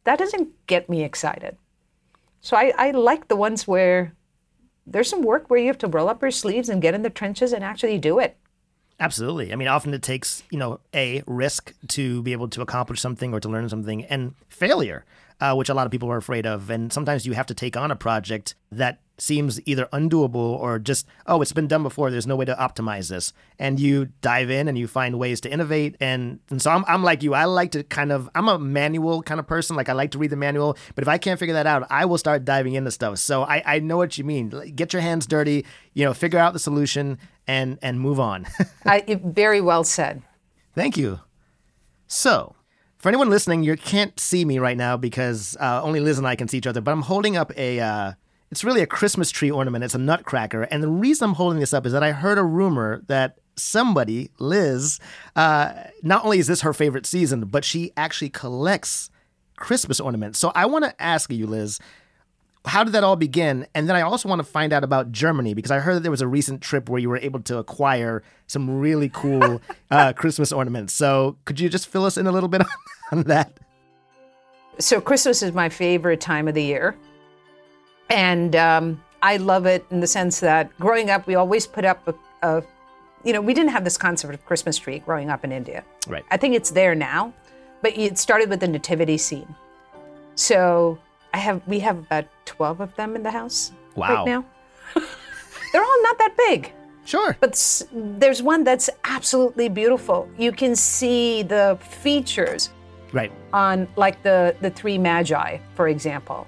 that 0.05 0.19
doesn't 0.19 0.51
get 0.67 0.88
me 0.88 1.03
excited. 1.03 1.57
So 2.41 2.57
I, 2.57 2.73
I 2.77 2.91
like 2.93 3.29
the 3.29 3.37
ones 3.37 3.67
where 3.67 4.15
there's 4.87 5.09
some 5.09 5.23
work 5.23 5.49
where 5.49 5.61
you 5.61 5.67
have 5.67 5.79
to 5.79 5.88
roll 5.88 6.09
up 6.09 6.23
your 6.23 6.31
sleeves 6.31 6.69
and 6.69 6.83
get 6.83 6.95
in 6.95 7.03
the 7.03 7.11
trenches 7.11 7.53
and 7.53 7.65
actually 7.65 7.99
do 7.99 8.19
it. 8.19 8.37
Absolutely. 9.03 9.53
I 9.53 9.57
mean, 9.57 9.67
often 9.67 9.95
it 9.95 10.03
takes, 10.03 10.45
you 10.49 10.59
know, 10.61 10.79
a 10.95 11.25
risk 11.27 11.75
to 11.88 12.23
be 12.23 12.31
able 12.31 12.47
to 12.51 12.62
accomplish 12.62 13.01
something 13.01 13.35
or 13.35 13.41
to 13.41 13.49
learn 13.49 13.69
something 13.69 14.05
and 14.05 14.37
failure 14.49 15.05
uh, 15.43 15.53
which 15.57 15.69
a 15.69 15.75
lot 15.75 15.87
of 15.87 15.91
people 15.91 16.09
are 16.09 16.17
afraid 16.17 16.47
of. 16.47 16.71
And 16.71 16.93
sometimes 16.93 17.27
you 17.27 17.33
have 17.33 17.47
to 17.47 17.55
take 17.55 17.77
on 17.77 17.91
a 17.91 17.97
project 17.97 18.55
that 18.71 19.01
seems 19.19 19.61
either 19.67 19.87
undoable 19.87 20.37
or 20.37 20.79
just, 20.79 21.05
oh, 21.27 21.43
it's 21.43 21.53
been 21.53 21.67
done 21.67 21.83
before. 21.83 22.13
There's 22.13 22.29
no 22.29 22.37
way 22.37 22.45
to 22.45 22.55
optimize 22.55 23.11
this. 23.11 23.33
And 23.59 23.81
you 23.81 24.11
dive 24.21 24.51
in 24.51 24.69
and 24.69 24.79
you 24.79 24.87
find 24.87 25.19
ways 25.19 25.41
to 25.41 25.51
innovate. 25.51 25.97
And, 25.99 26.39
and 26.49 26.63
so 26.63 26.71
I'm, 26.71 26.85
I'm 26.87 27.03
like 27.03 27.25
you. 27.25 27.35
I 27.35 27.47
like 27.47 27.73
to 27.73 27.83
kind 27.83 28.13
of, 28.13 28.31
I'm 28.37 28.47
a 28.47 28.57
manual 28.57 29.21
kind 29.21 29.41
of 29.41 29.49
person. 29.49 29.75
Like 29.75 29.89
I 29.89 29.95
like 29.95 30.13
to 30.13 30.19
read 30.19 30.31
the 30.31 30.37
manual. 30.37 30.79
But 30.95 31.03
if 31.03 31.09
I 31.09 31.19
can't 31.19 31.41
figure 31.41 31.55
that 31.55 31.67
out, 31.67 31.89
I 31.91 32.05
will 32.05 32.19
start 32.19 32.45
diving 32.45 32.75
into 32.75 32.93
stuff. 32.93 33.19
So 33.19 33.43
I, 33.43 33.63
I 33.67 33.79
know 33.81 33.97
what 33.97 34.17
you 34.17 34.23
mean. 34.23 34.51
Get 34.77 34.93
your 34.93 35.03
hands 35.03 35.27
dirty, 35.27 35.67
you 35.93 36.05
know, 36.05 36.15
figure 36.15 36.39
out 36.39 36.53
the 36.53 36.61
solution 36.61 37.19
and, 37.49 37.81
and 37.83 37.99
move 37.99 38.21
on. 38.21 38.47
I, 38.87 39.21
very 39.25 39.61
well 39.61 39.83
said. 39.83 40.23
Thank 40.77 40.97
you. 40.97 41.19
So, 42.07 42.55
for 43.03 43.09
anyone 43.09 43.31
listening, 43.31 43.65
you 43.65 43.77
can't 43.77 44.19
see 44.21 44.45
me 44.45 44.61
right 44.61 44.77
now 44.77 44.97
because 44.97 45.57
uh, 45.59 45.83
only 45.83 45.99
Liz 45.99 46.19
and 46.19 46.27
I 46.27 46.37
can 46.37 46.47
see 46.47 46.59
each 46.59 46.69
other. 46.69 46.81
But 46.81 46.93
I'm 46.93 47.03
holding 47.03 47.37
up 47.37 47.51
a. 47.59 47.81
Uh, 47.81 48.12
it's 48.53 48.62
really 48.62 48.81
a 48.81 48.87
Christmas 48.87 49.33
tree 49.33 49.51
ornament. 49.51 49.83
It's 49.83 49.97
a 49.97 49.99
nutcracker, 49.99 50.62
and 50.62 50.85
the 50.85 50.88
reason 50.88 51.31
I'm 51.31 51.35
holding 51.35 51.59
this 51.59 51.73
up 51.73 51.85
is 51.85 51.93
that 51.95 52.05
I 52.05 52.12
heard 52.12 52.38
a 52.38 52.45
rumor 52.45 53.03
that 53.09 53.38
somebody, 53.57 54.31
Liz, 54.38 55.01
uh, 55.35 55.73
not 56.05 56.25
only 56.25 56.38
is 56.38 56.47
this 56.47 56.61
her 56.61 56.73
favorite 56.73 57.05
season, 57.05 57.47
but 57.47 57.65
she 57.65 57.93
actually 57.97 58.29
collects 58.29 59.11
Christmas 59.57 59.99
ornaments. 59.99 60.38
So 60.38 60.53
I 60.55 60.67
want 60.67 60.85
to 60.85 61.03
ask 61.03 61.33
you, 61.33 61.49
Liz, 61.49 61.81
how 62.64 62.85
did 62.85 62.92
that 62.92 63.03
all 63.03 63.16
begin? 63.16 63.66
And 63.75 63.88
then 63.88 63.96
I 63.96 64.03
also 64.03 64.29
want 64.29 64.38
to 64.38 64.44
find 64.44 64.72
out 64.72 64.85
about 64.85 65.11
Germany 65.11 65.55
because 65.55 65.70
I 65.70 65.81
heard 65.81 65.96
that 65.96 66.01
there 66.01 66.11
was 66.11 66.20
a 66.20 66.29
recent 66.29 66.61
trip 66.61 66.88
where 66.88 67.01
you 67.01 67.09
were 67.09 67.18
able 67.18 67.40
to 67.40 67.59
acquire 67.59 68.22
some 68.46 68.79
really 68.79 69.09
cool 69.09 69.61
uh, 69.90 70.12
Christmas 70.12 70.53
ornaments. 70.53 70.94
So 70.94 71.37
could 71.44 71.59
you 71.59 71.68
just 71.68 71.88
fill 71.88 72.05
us 72.05 72.16
in 72.16 72.27
a 72.27 72.33
little 72.33 72.48
bit 72.48 72.62
on 73.12 73.25
that? 73.25 73.59
So 74.79 75.01
Christmas 75.01 75.42
is 75.42 75.53
my 75.53 75.68
favorite 75.68 76.20
time 76.20 76.48
of 76.48 76.55
the 76.55 76.62
year, 76.62 76.96
and 78.09 78.57
um, 78.57 79.03
I 79.22 79.37
love 79.37 79.66
it 79.66 79.85
in 79.90 80.01
the 80.01 80.07
sense 80.07 80.40
that 80.40 80.77
growing 80.79 81.11
up, 81.11 81.27
we 81.27 81.35
always 81.35 81.66
put 81.66 81.85
up 81.85 82.09
a, 82.09 82.14
a, 82.42 82.62
you 83.22 83.33
know, 83.33 83.40
we 83.40 83.53
didn't 83.53 83.70
have 83.70 83.85
this 83.85 83.98
concept 83.98 84.33
of 84.33 84.44
Christmas 84.46 84.79
tree 84.79 85.01
growing 85.01 85.31
up 85.31 85.44
in 85.44 85.53
India. 85.53 85.85
Right. 86.09 86.25
I 86.31 86.38
think 86.38 86.55
it's 86.55 86.70
there 86.70 86.94
now, 86.94 87.35
but 87.83 87.96
it 87.98 88.18
started 88.18 88.48
with 88.48 88.61
the 88.61 88.68
nativity 88.68 89.18
scene. 89.18 89.55
So 90.35 90.98
I 91.35 91.38
have 91.38 91.66
we 91.66 91.79
have 91.81 91.99
about 91.99 92.27
twelve 92.45 92.81
of 92.81 92.95
them 92.97 93.16
in 93.16 93.23
the 93.23 93.31
house 93.31 93.73
wow. 93.95 94.16
right 94.16 94.27
now. 94.27 94.45
They're 95.73 95.83
all 95.83 96.03
not 96.03 96.18
that 96.18 96.35
big. 96.37 96.73
Sure. 97.05 97.37
But 97.40 97.83
there's 97.92 98.42
one 98.42 98.64
that's 98.64 98.88
absolutely 99.05 99.68
beautiful. 99.68 100.29
You 100.38 100.53
can 100.53 100.77
see 100.77 101.42
the 101.42 101.79
features. 101.81 102.71
Right. 103.12 103.33
On 103.53 103.88
like 103.97 104.23
the 104.23 104.55
the 104.61 104.71
three 104.71 104.99
magi, 104.99 105.59
for 105.75 105.88
example. 105.88 106.47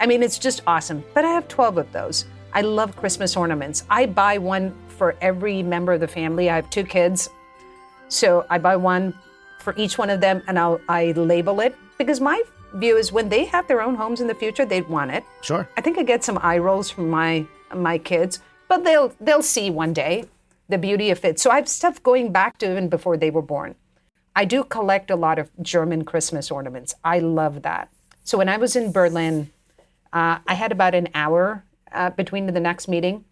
I 0.00 0.06
mean, 0.06 0.22
it's 0.22 0.38
just 0.38 0.62
awesome. 0.66 1.04
But 1.14 1.24
I 1.24 1.30
have 1.30 1.48
12 1.48 1.78
of 1.78 1.92
those. 1.92 2.26
I 2.52 2.60
love 2.60 2.96
Christmas 2.96 3.36
ornaments. 3.36 3.84
I 3.88 4.06
buy 4.06 4.38
one 4.38 4.74
for 4.86 5.16
every 5.20 5.62
member 5.62 5.92
of 5.92 6.00
the 6.00 6.08
family. 6.08 6.50
I 6.50 6.56
have 6.56 6.70
two 6.70 6.84
kids. 6.84 7.30
So 8.08 8.46
I 8.50 8.58
buy 8.58 8.76
one 8.76 9.14
for 9.60 9.74
each 9.76 9.98
one 9.98 10.10
of 10.10 10.20
them 10.20 10.42
and 10.46 10.58
I'll 10.58 10.80
I 10.88 11.12
label 11.12 11.60
it 11.60 11.74
because 11.98 12.20
my 12.20 12.42
view 12.74 12.96
is 12.96 13.12
when 13.12 13.28
they 13.28 13.44
have 13.46 13.66
their 13.68 13.80
own 13.80 13.94
homes 13.94 14.20
in 14.20 14.26
the 14.26 14.34
future, 14.34 14.64
they'd 14.64 14.88
want 14.88 15.10
it. 15.10 15.24
Sure. 15.40 15.68
I 15.76 15.80
think 15.80 15.98
I 15.98 16.02
get 16.02 16.24
some 16.24 16.38
eye 16.42 16.58
rolls 16.58 16.90
from 16.90 17.08
my 17.10 17.46
my 17.74 17.98
kids, 17.98 18.40
but 18.68 18.84
they'll 18.84 19.12
they'll 19.20 19.42
see 19.42 19.70
one 19.70 19.92
day 19.92 20.24
the 20.68 20.78
beauty 20.78 21.10
of 21.10 21.24
it. 21.24 21.38
So 21.38 21.50
I 21.50 21.56
have 21.56 21.68
stuff 21.68 22.02
going 22.02 22.32
back 22.32 22.58
to 22.58 22.70
even 22.70 22.88
before 22.88 23.16
they 23.16 23.30
were 23.30 23.42
born. 23.42 23.74
I 24.36 24.44
do 24.44 24.64
collect 24.64 25.10
a 25.10 25.16
lot 25.16 25.38
of 25.38 25.50
German 25.62 26.04
Christmas 26.04 26.50
ornaments. 26.50 26.94
I 27.04 27.20
love 27.20 27.62
that. 27.62 27.88
So 28.24 28.38
when 28.38 28.48
I 28.48 28.56
was 28.56 28.74
in 28.74 28.90
Berlin, 28.90 29.50
uh, 30.12 30.38
I 30.46 30.54
had 30.54 30.72
about 30.72 30.94
an 30.94 31.08
hour 31.14 31.64
uh, 31.92 32.10
between 32.10 32.46
the 32.46 32.60
next 32.60 32.88
meeting, 32.88 33.24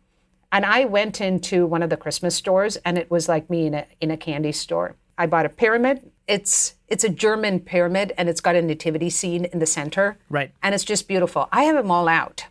and 0.53 0.65
I 0.65 0.85
went 0.85 1.21
into 1.21 1.67
one 1.67 1.83
of 1.83 1.91
the 1.91 1.97
Christmas 1.97 2.37
stores, 2.37 2.77
and 2.85 2.99
it 2.99 3.11
was 3.11 3.29
like 3.29 3.51
me 3.51 3.67
in 3.67 3.75
a 3.75 3.87
in 4.01 4.11
a 4.11 4.17
candy 4.17 4.53
store. 4.53 4.97
I 5.19 5.27
bought 5.27 5.47
a 5.47 5.49
pyramid. 5.49 6.11
It's 6.27 6.75
it's 6.89 7.05
a 7.05 7.09
German 7.09 7.61
pyramid 7.61 8.13
and 8.17 8.29
it's 8.29 8.41
got 8.41 8.55
a 8.55 8.63
nativity 8.63 9.11
scene 9.11 9.45
in 9.47 9.59
the 9.59 9.67
center. 9.67 10.19
Right. 10.29 10.53
And 10.63 10.75
it's 10.75 10.85
just 10.85 11.09
beautiful. 11.09 11.49
I 11.53 11.65
have 11.65 11.77
them 11.77 11.91
all 11.91 12.09
out. 12.09 12.47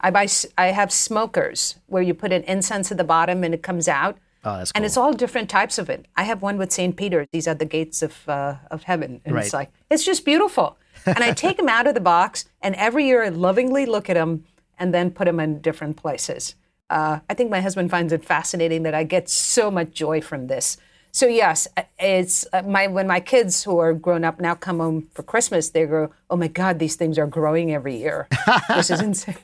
I 0.00 0.10
buy 0.10 0.26
I 0.58 0.66
have 0.66 0.92
smokers 0.92 1.76
where 1.86 2.02
you 2.02 2.14
put 2.14 2.32
an 2.32 2.42
incense 2.44 2.90
at 2.90 2.98
the 2.98 3.04
bottom 3.04 3.44
and 3.44 3.54
it 3.54 3.62
comes 3.62 3.88
out. 3.88 4.18
Oh, 4.44 4.56
that's 4.56 4.72
cool. 4.72 4.78
And 4.78 4.84
it's 4.84 4.96
all 4.96 5.12
different 5.12 5.48
types 5.48 5.78
of 5.78 5.88
it. 5.88 6.06
I 6.16 6.24
have 6.24 6.42
one 6.42 6.58
with 6.58 6.72
St. 6.72 6.96
Peter. 6.96 7.26
These 7.32 7.46
are 7.46 7.54
the 7.54 7.64
gates 7.64 8.02
of 8.02 8.28
uh, 8.28 8.56
of 8.70 8.84
heaven. 8.84 9.20
And 9.24 9.34
right. 9.34 9.44
it's 9.44 9.54
like 9.54 9.70
it's 9.90 10.04
just 10.04 10.24
beautiful. 10.24 10.76
and 11.06 11.18
I 11.18 11.32
take 11.32 11.56
them 11.56 11.68
out 11.68 11.86
of 11.86 11.94
the 11.94 12.00
box, 12.00 12.44
and 12.60 12.74
every 12.76 13.06
year 13.06 13.24
I 13.24 13.28
lovingly 13.28 13.86
look 13.86 14.08
at 14.08 14.14
them 14.14 14.44
and 14.78 14.92
then 14.92 15.10
put 15.10 15.24
them 15.24 15.40
in 15.40 15.60
different 15.60 15.96
places. 15.96 16.54
Uh, 16.90 17.20
I 17.28 17.34
think 17.34 17.50
my 17.50 17.60
husband 17.60 17.90
finds 17.90 18.12
it 18.12 18.24
fascinating 18.24 18.82
that 18.82 18.94
I 18.94 19.04
get 19.04 19.28
so 19.28 19.70
much 19.70 19.92
joy 19.92 20.20
from 20.20 20.48
this. 20.48 20.76
So 21.12 21.26
yes, 21.26 21.68
it's 21.98 22.46
uh, 22.54 22.62
my 22.62 22.86
when 22.86 23.06
my 23.06 23.20
kids 23.20 23.62
who 23.62 23.78
are 23.78 23.92
grown 23.92 24.24
up 24.24 24.40
now 24.40 24.54
come 24.54 24.78
home 24.78 25.08
for 25.12 25.22
Christmas, 25.22 25.68
they 25.68 25.84
go, 25.84 26.10
"Oh 26.30 26.36
my 26.36 26.48
God, 26.48 26.78
these 26.78 26.96
things 26.96 27.18
are 27.18 27.26
growing 27.26 27.72
every 27.72 27.96
year. 27.96 28.28
this 28.68 28.90
is 28.90 29.02
insane." 29.02 29.36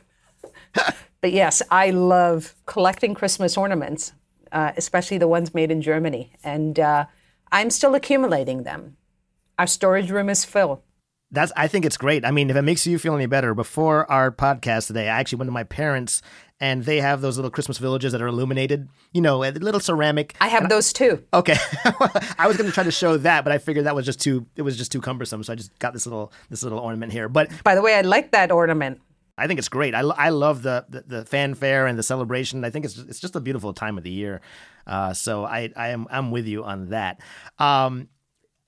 but 1.20 1.32
yes, 1.32 1.60
I 1.70 1.90
love 1.90 2.54
collecting 2.64 3.14
Christmas 3.14 3.58
ornaments, 3.58 4.12
uh, 4.50 4.72
especially 4.78 5.18
the 5.18 5.28
ones 5.28 5.52
made 5.52 5.70
in 5.70 5.82
Germany, 5.82 6.32
and 6.42 6.80
uh, 6.80 7.04
I'm 7.52 7.68
still 7.68 7.94
accumulating 7.94 8.62
them. 8.62 8.96
Our 9.58 9.66
storage 9.66 10.10
room 10.10 10.30
is 10.30 10.46
full. 10.46 10.82
That's. 11.30 11.52
I 11.54 11.68
think 11.68 11.84
it's 11.84 11.98
great. 11.98 12.24
I 12.24 12.30
mean, 12.30 12.48
if 12.48 12.56
it 12.56 12.62
makes 12.62 12.86
you 12.86 12.98
feel 12.98 13.14
any 13.14 13.26
better, 13.26 13.52
before 13.52 14.10
our 14.10 14.32
podcast 14.32 14.86
today, 14.86 15.10
I 15.10 15.20
actually 15.20 15.40
went 15.40 15.48
to 15.48 15.52
my 15.52 15.64
parents 15.64 16.22
and 16.60 16.84
they 16.84 17.00
have 17.00 17.20
those 17.20 17.36
little 17.36 17.50
Christmas 17.50 17.78
villages 17.78 18.12
that 18.12 18.22
are 18.22 18.26
illuminated, 18.26 18.88
you 19.12 19.20
know, 19.20 19.44
a 19.44 19.50
little 19.52 19.80
ceramic. 19.80 20.36
I 20.40 20.48
have 20.48 20.68
those 20.68 20.92
too. 20.92 21.22
Okay, 21.32 21.56
I 22.38 22.46
was 22.46 22.56
going 22.56 22.68
to 22.68 22.74
try 22.74 22.84
to 22.84 22.90
show 22.90 23.16
that, 23.18 23.44
but 23.44 23.52
I 23.52 23.58
figured 23.58 23.86
that 23.86 23.94
was 23.94 24.06
just 24.06 24.20
too 24.20 24.46
it 24.56 24.62
was 24.62 24.76
just 24.76 24.92
too 24.92 25.00
cumbersome, 25.00 25.42
so 25.42 25.52
I 25.52 25.56
just 25.56 25.76
got 25.78 25.92
this 25.92 26.06
little 26.06 26.32
this 26.50 26.62
little 26.62 26.78
ornament 26.78 27.12
here. 27.12 27.28
But 27.28 27.50
by 27.64 27.74
the 27.74 27.82
way, 27.82 27.94
I 27.94 28.00
like 28.02 28.32
that 28.32 28.50
ornament. 28.50 29.00
I 29.36 29.46
think 29.46 29.58
it's 29.58 29.68
great. 29.68 29.94
I, 29.94 30.00
I 30.00 30.30
love 30.30 30.62
the, 30.62 30.84
the, 30.88 31.04
the 31.06 31.24
fanfare 31.24 31.86
and 31.86 31.96
the 31.96 32.02
celebration. 32.02 32.64
I 32.64 32.70
think 32.70 32.84
it's 32.84 32.98
it's 32.98 33.20
just 33.20 33.36
a 33.36 33.40
beautiful 33.40 33.72
time 33.72 33.96
of 33.96 34.04
the 34.04 34.10
year. 34.10 34.40
Uh, 34.86 35.14
so 35.14 35.44
I 35.44 35.70
I 35.76 35.88
am 35.88 36.06
I'm 36.10 36.30
with 36.30 36.46
you 36.46 36.64
on 36.64 36.90
that. 36.90 37.20
Um, 37.58 38.08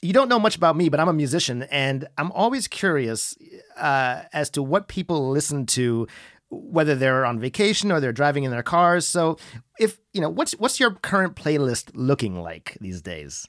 you 0.03 0.12
don't 0.14 0.29
know 0.29 0.38
much 0.38 0.57
about 0.57 0.76
me, 0.76 0.88
but 0.88 0.98
I'm 0.98 1.09
a 1.09 1.12
musician, 1.12 1.64
and 1.64 2.09
I'm 2.16 2.33
always 2.33 2.68
curious 2.68 3.37
uh, 3.76 4.22
as 4.33 4.48
to 4.50 4.62
what 4.62 4.88
people 4.88 5.31
listen 5.31 5.66
to 5.66 6.07
whether 6.51 6.95
they're 6.95 7.25
on 7.25 7.39
vacation 7.39 7.93
or 7.93 8.01
they're 8.01 8.13
driving 8.13 8.45
in 8.45 8.51
their 8.51 8.63
cars. 8.63 9.07
So, 9.07 9.39
if 9.79 9.99
you 10.13 10.21
know, 10.21 10.29
what's 10.29 10.53
what's 10.53 10.81
your 10.81 10.93
current 10.93 11.37
playlist 11.37 11.91
looking 11.95 12.41
like 12.41 12.77
these 12.81 13.01
days? 13.01 13.49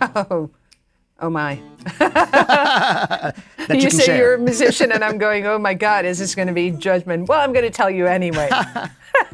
Oh, 0.00 0.50
oh 1.18 1.30
my! 1.30 1.52
you, 3.68 3.76
you 3.76 3.90
say 3.90 4.04
share. 4.04 4.16
you're 4.16 4.34
a 4.34 4.38
musician, 4.38 4.92
and 4.92 5.02
I'm 5.02 5.18
going, 5.18 5.46
oh 5.46 5.58
my 5.58 5.74
God, 5.74 6.04
is 6.04 6.18
this 6.18 6.34
going 6.34 6.48
to 6.48 6.54
be 6.54 6.70
judgment? 6.70 7.28
Well, 7.28 7.40
I'm 7.40 7.52
going 7.52 7.64
to 7.64 7.70
tell 7.70 7.90
you 7.90 8.06
anyway. 8.06 8.48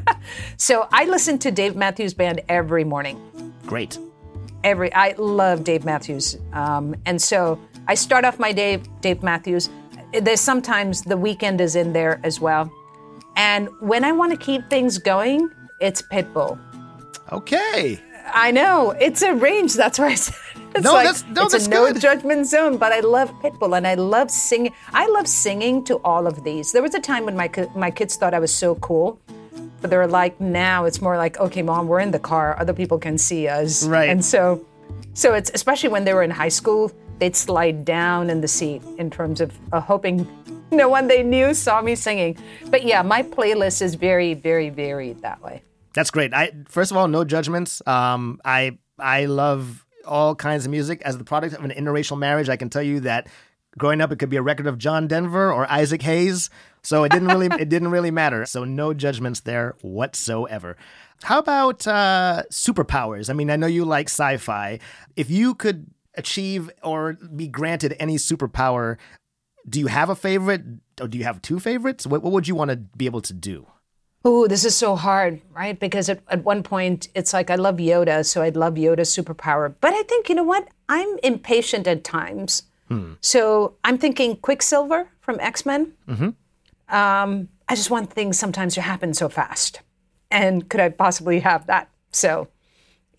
so 0.57 0.87
I 0.91 1.05
listen 1.05 1.37
to 1.39 1.51
Dave 1.51 1.75
Matthews 1.75 2.13
Band 2.13 2.41
every 2.49 2.83
morning. 2.83 3.53
Great. 3.65 3.97
Every 4.63 4.91
I 4.93 5.13
love 5.17 5.63
Dave 5.63 5.85
Matthews, 5.85 6.37
um, 6.53 6.95
and 7.05 7.21
so 7.21 7.59
I 7.87 7.93
start 7.95 8.25
off 8.25 8.39
my 8.39 8.51
day 8.51 8.77
Dave 9.01 9.23
Matthews. 9.23 9.69
There's 10.13 10.41
sometimes 10.41 11.03
the 11.03 11.15
Weeknd 11.15 11.61
is 11.61 11.75
in 11.75 11.93
there 11.93 12.19
as 12.23 12.39
well. 12.39 12.71
And 13.37 13.69
when 13.79 14.03
I 14.03 14.11
want 14.11 14.31
to 14.31 14.37
keep 14.37 14.67
things 14.67 14.97
going, 14.97 15.51
it's 15.79 16.01
Pitbull. 16.01 16.59
Okay. 17.31 18.01
I 18.33 18.49
know 18.51 18.91
it's 18.91 19.21
a 19.21 19.33
range. 19.33 19.75
That's 19.75 19.99
why 19.99 20.07
I 20.07 20.15
said 20.15 20.35
it's 20.75 20.83
no, 20.83 20.93
like, 20.93 21.05
that's 21.05 21.23
no, 21.27 21.43
it's 21.43 21.53
that's 21.53 21.67
a 21.67 21.69
no 21.69 21.93
judgment 21.93 22.47
zone. 22.47 22.77
But 22.77 22.91
I 22.91 22.99
love 23.01 23.31
Pitbull 23.43 23.77
and 23.77 23.85
I 23.87 23.93
love 23.93 24.31
singing. 24.31 24.73
I 24.91 25.07
love 25.07 25.27
singing 25.27 25.83
to 25.85 25.97
all 25.97 26.25
of 26.25 26.43
these. 26.43 26.71
There 26.71 26.81
was 26.81 26.95
a 26.95 26.99
time 26.99 27.25
when 27.25 27.37
my 27.37 27.49
my 27.75 27.91
kids 27.91 28.15
thought 28.15 28.33
I 28.33 28.39
was 28.39 28.53
so 28.53 28.75
cool, 28.75 29.21
but 29.81 29.91
they're 29.91 30.07
like 30.07 30.41
now 30.41 30.85
it's 30.85 30.99
more 30.99 31.15
like 31.15 31.37
okay, 31.39 31.61
mom, 31.61 31.87
we're 31.87 31.99
in 31.99 32.11
the 32.11 32.19
car. 32.19 32.59
Other 32.59 32.73
people 32.73 32.97
can 32.97 33.19
see 33.19 33.47
us, 33.47 33.85
right? 33.85 34.09
And 34.09 34.25
so, 34.25 34.65
so 35.13 35.35
it's 35.35 35.51
especially 35.53 35.89
when 35.89 36.05
they 36.05 36.13
were 36.13 36.23
in 36.23 36.31
high 36.31 36.49
school, 36.49 36.91
they'd 37.19 37.35
slide 37.35 37.85
down 37.85 38.31
in 38.31 38.41
the 38.41 38.47
seat 38.47 38.81
in 38.97 39.11
terms 39.11 39.41
of 39.41 39.57
uh, 39.71 39.79
hoping 39.79 40.27
no 40.71 40.89
one 40.89 41.07
they 41.07 41.23
knew 41.23 41.53
saw 41.53 41.81
me 41.81 41.95
singing. 41.95 42.37
But 42.69 42.83
yeah, 42.83 43.01
my 43.01 43.23
playlist 43.23 43.81
is 43.81 43.95
very, 43.95 44.33
very 44.33 44.69
varied 44.69 45.21
that 45.21 45.41
way. 45.41 45.61
That's 45.93 46.11
great. 46.11 46.33
I 46.33 46.51
first 46.67 46.91
of 46.91 46.97
all, 46.97 47.07
no 47.07 47.23
judgments. 47.23 47.81
Um, 47.87 48.39
I 48.45 48.77
I 48.99 49.25
love 49.25 49.85
all 50.05 50.35
kinds 50.35 50.65
of 50.65 50.71
music. 50.71 51.01
As 51.03 51.17
the 51.17 51.23
product 51.23 51.55
of 51.55 51.63
an 51.63 51.71
interracial 51.71 52.17
marriage, 52.17 52.49
I 52.49 52.55
can 52.55 52.69
tell 52.69 52.83
you 52.83 52.99
that 53.01 53.27
growing 53.77 54.01
up, 54.01 54.11
it 54.11 54.19
could 54.19 54.29
be 54.29 54.37
a 54.37 54.41
record 54.41 54.67
of 54.67 54.77
John 54.77 55.07
Denver 55.07 55.51
or 55.51 55.69
Isaac 55.71 56.01
Hayes. 56.03 56.49
So 56.83 57.03
it 57.03 57.11
didn't 57.11 57.29
really 57.29 57.47
it 57.59 57.69
didn't 57.69 57.91
really 57.91 58.11
matter. 58.11 58.45
So 58.45 58.63
no 58.63 58.93
judgments 58.93 59.41
there 59.41 59.75
whatsoever. 59.81 60.77
How 61.23 61.39
about 61.39 61.87
uh, 61.87 62.43
superpowers? 62.51 63.29
I 63.29 63.33
mean, 63.33 63.49
I 63.49 63.55
know 63.55 63.67
you 63.67 63.85
like 63.85 64.07
sci-fi. 64.07 64.79
If 65.15 65.31
you 65.31 65.55
could 65.55 65.87
achieve 66.13 66.69
or 66.83 67.13
be 67.13 67.47
granted 67.47 67.95
any 67.99 68.17
superpower, 68.17 68.97
do 69.67 69.79
you 69.79 69.87
have 69.87 70.09
a 70.09 70.15
favorite 70.15 70.61
or 71.01 71.07
do 71.07 71.17
you 71.17 71.23
have 71.23 71.41
two 71.41 71.59
favorites? 71.59 72.07
What, 72.07 72.23
what 72.23 72.33
would 72.33 72.47
you 72.47 72.55
want 72.55 72.71
to 72.71 72.77
be 72.77 73.05
able 73.05 73.21
to 73.21 73.33
do? 73.33 73.67
Oh, 74.25 74.47
this 74.47 74.65
is 74.65 74.75
so 74.75 74.95
hard, 74.95 75.41
right? 75.53 75.79
Because 75.79 76.09
at, 76.09 76.21
at 76.29 76.43
one 76.43 76.63
point, 76.63 77.07
it's 77.15 77.33
like 77.33 77.49
I 77.49 77.55
love 77.55 77.77
Yoda, 77.77 78.25
so 78.25 78.41
I'd 78.41 78.57
love 78.57 78.73
Yoda's 78.75 79.15
superpower. 79.15 79.73
But 79.79 79.93
I 79.93 80.03
think, 80.03 80.27
you 80.27 80.35
know 80.35 80.43
what? 80.43 80.67
I'm 80.89 81.17
impatient 81.23 81.87
at 81.87 82.03
times. 82.03 82.63
Hmm. 82.87 83.13
So 83.21 83.75
I'm 83.83 83.97
thinking 83.97 84.37
Quicksilver 84.37 85.09
from 85.21 85.39
X 85.39 85.65
Men. 85.65 85.93
Mm-hmm. 86.07 86.95
Um, 86.95 87.49
I 87.69 87.75
just 87.75 87.91
want 87.91 88.11
things 88.11 88.39
sometimes 88.39 88.73
to 88.75 88.81
happen 88.81 89.13
so 89.13 89.29
fast. 89.29 89.81
And 90.31 90.69
could 90.69 90.79
I 90.79 90.89
possibly 90.89 91.39
have 91.41 91.67
that? 91.67 91.89
So, 92.11 92.47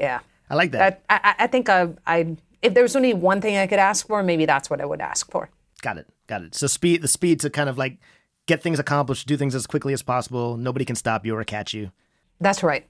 yeah. 0.01 0.21
I 0.51 0.55
like 0.55 0.73
that. 0.73 1.03
I, 1.09 1.21
I, 1.23 1.35
I 1.41 1.47
think 1.47 1.69
I, 1.69 1.89
I, 2.07 2.37
if 2.63 2.75
there 2.75 2.83
was 2.83 2.97
only 2.97 3.15
one 3.15 3.41
thing 3.41 3.57
I 3.57 3.67
could 3.67 3.79
ask 3.79 4.07
for, 4.07 4.23
maybe 4.23 4.47
that's 4.47 4.69
what 4.71 4.81
I 4.81 4.87
would 4.87 5.01
ask 5.01 5.31
for. 5.31 5.51
Got 5.83 5.99
it. 5.99 6.09
Got 6.27 6.43
it. 6.43 6.55
So 6.55 6.67
speed, 6.67 7.03
the 7.03 7.09
speed 7.09 7.41
to 7.41 7.51
kind 7.51 7.69
of 7.69 7.79
like 7.79 7.99
get 8.47 8.62
things 8.62 8.79
accomplished, 8.79 9.27
do 9.27 9.37
things 9.37 9.55
as 9.55 9.67
quickly 9.67 9.93
as 9.93 10.03
possible. 10.03 10.57
Nobody 10.57 10.85
can 10.85 10.97
stop 10.97 11.25
you 11.25 11.37
or 11.37 11.45
catch 11.45 11.75
you. 11.75 11.93
That's 12.41 12.62
right. 12.62 12.87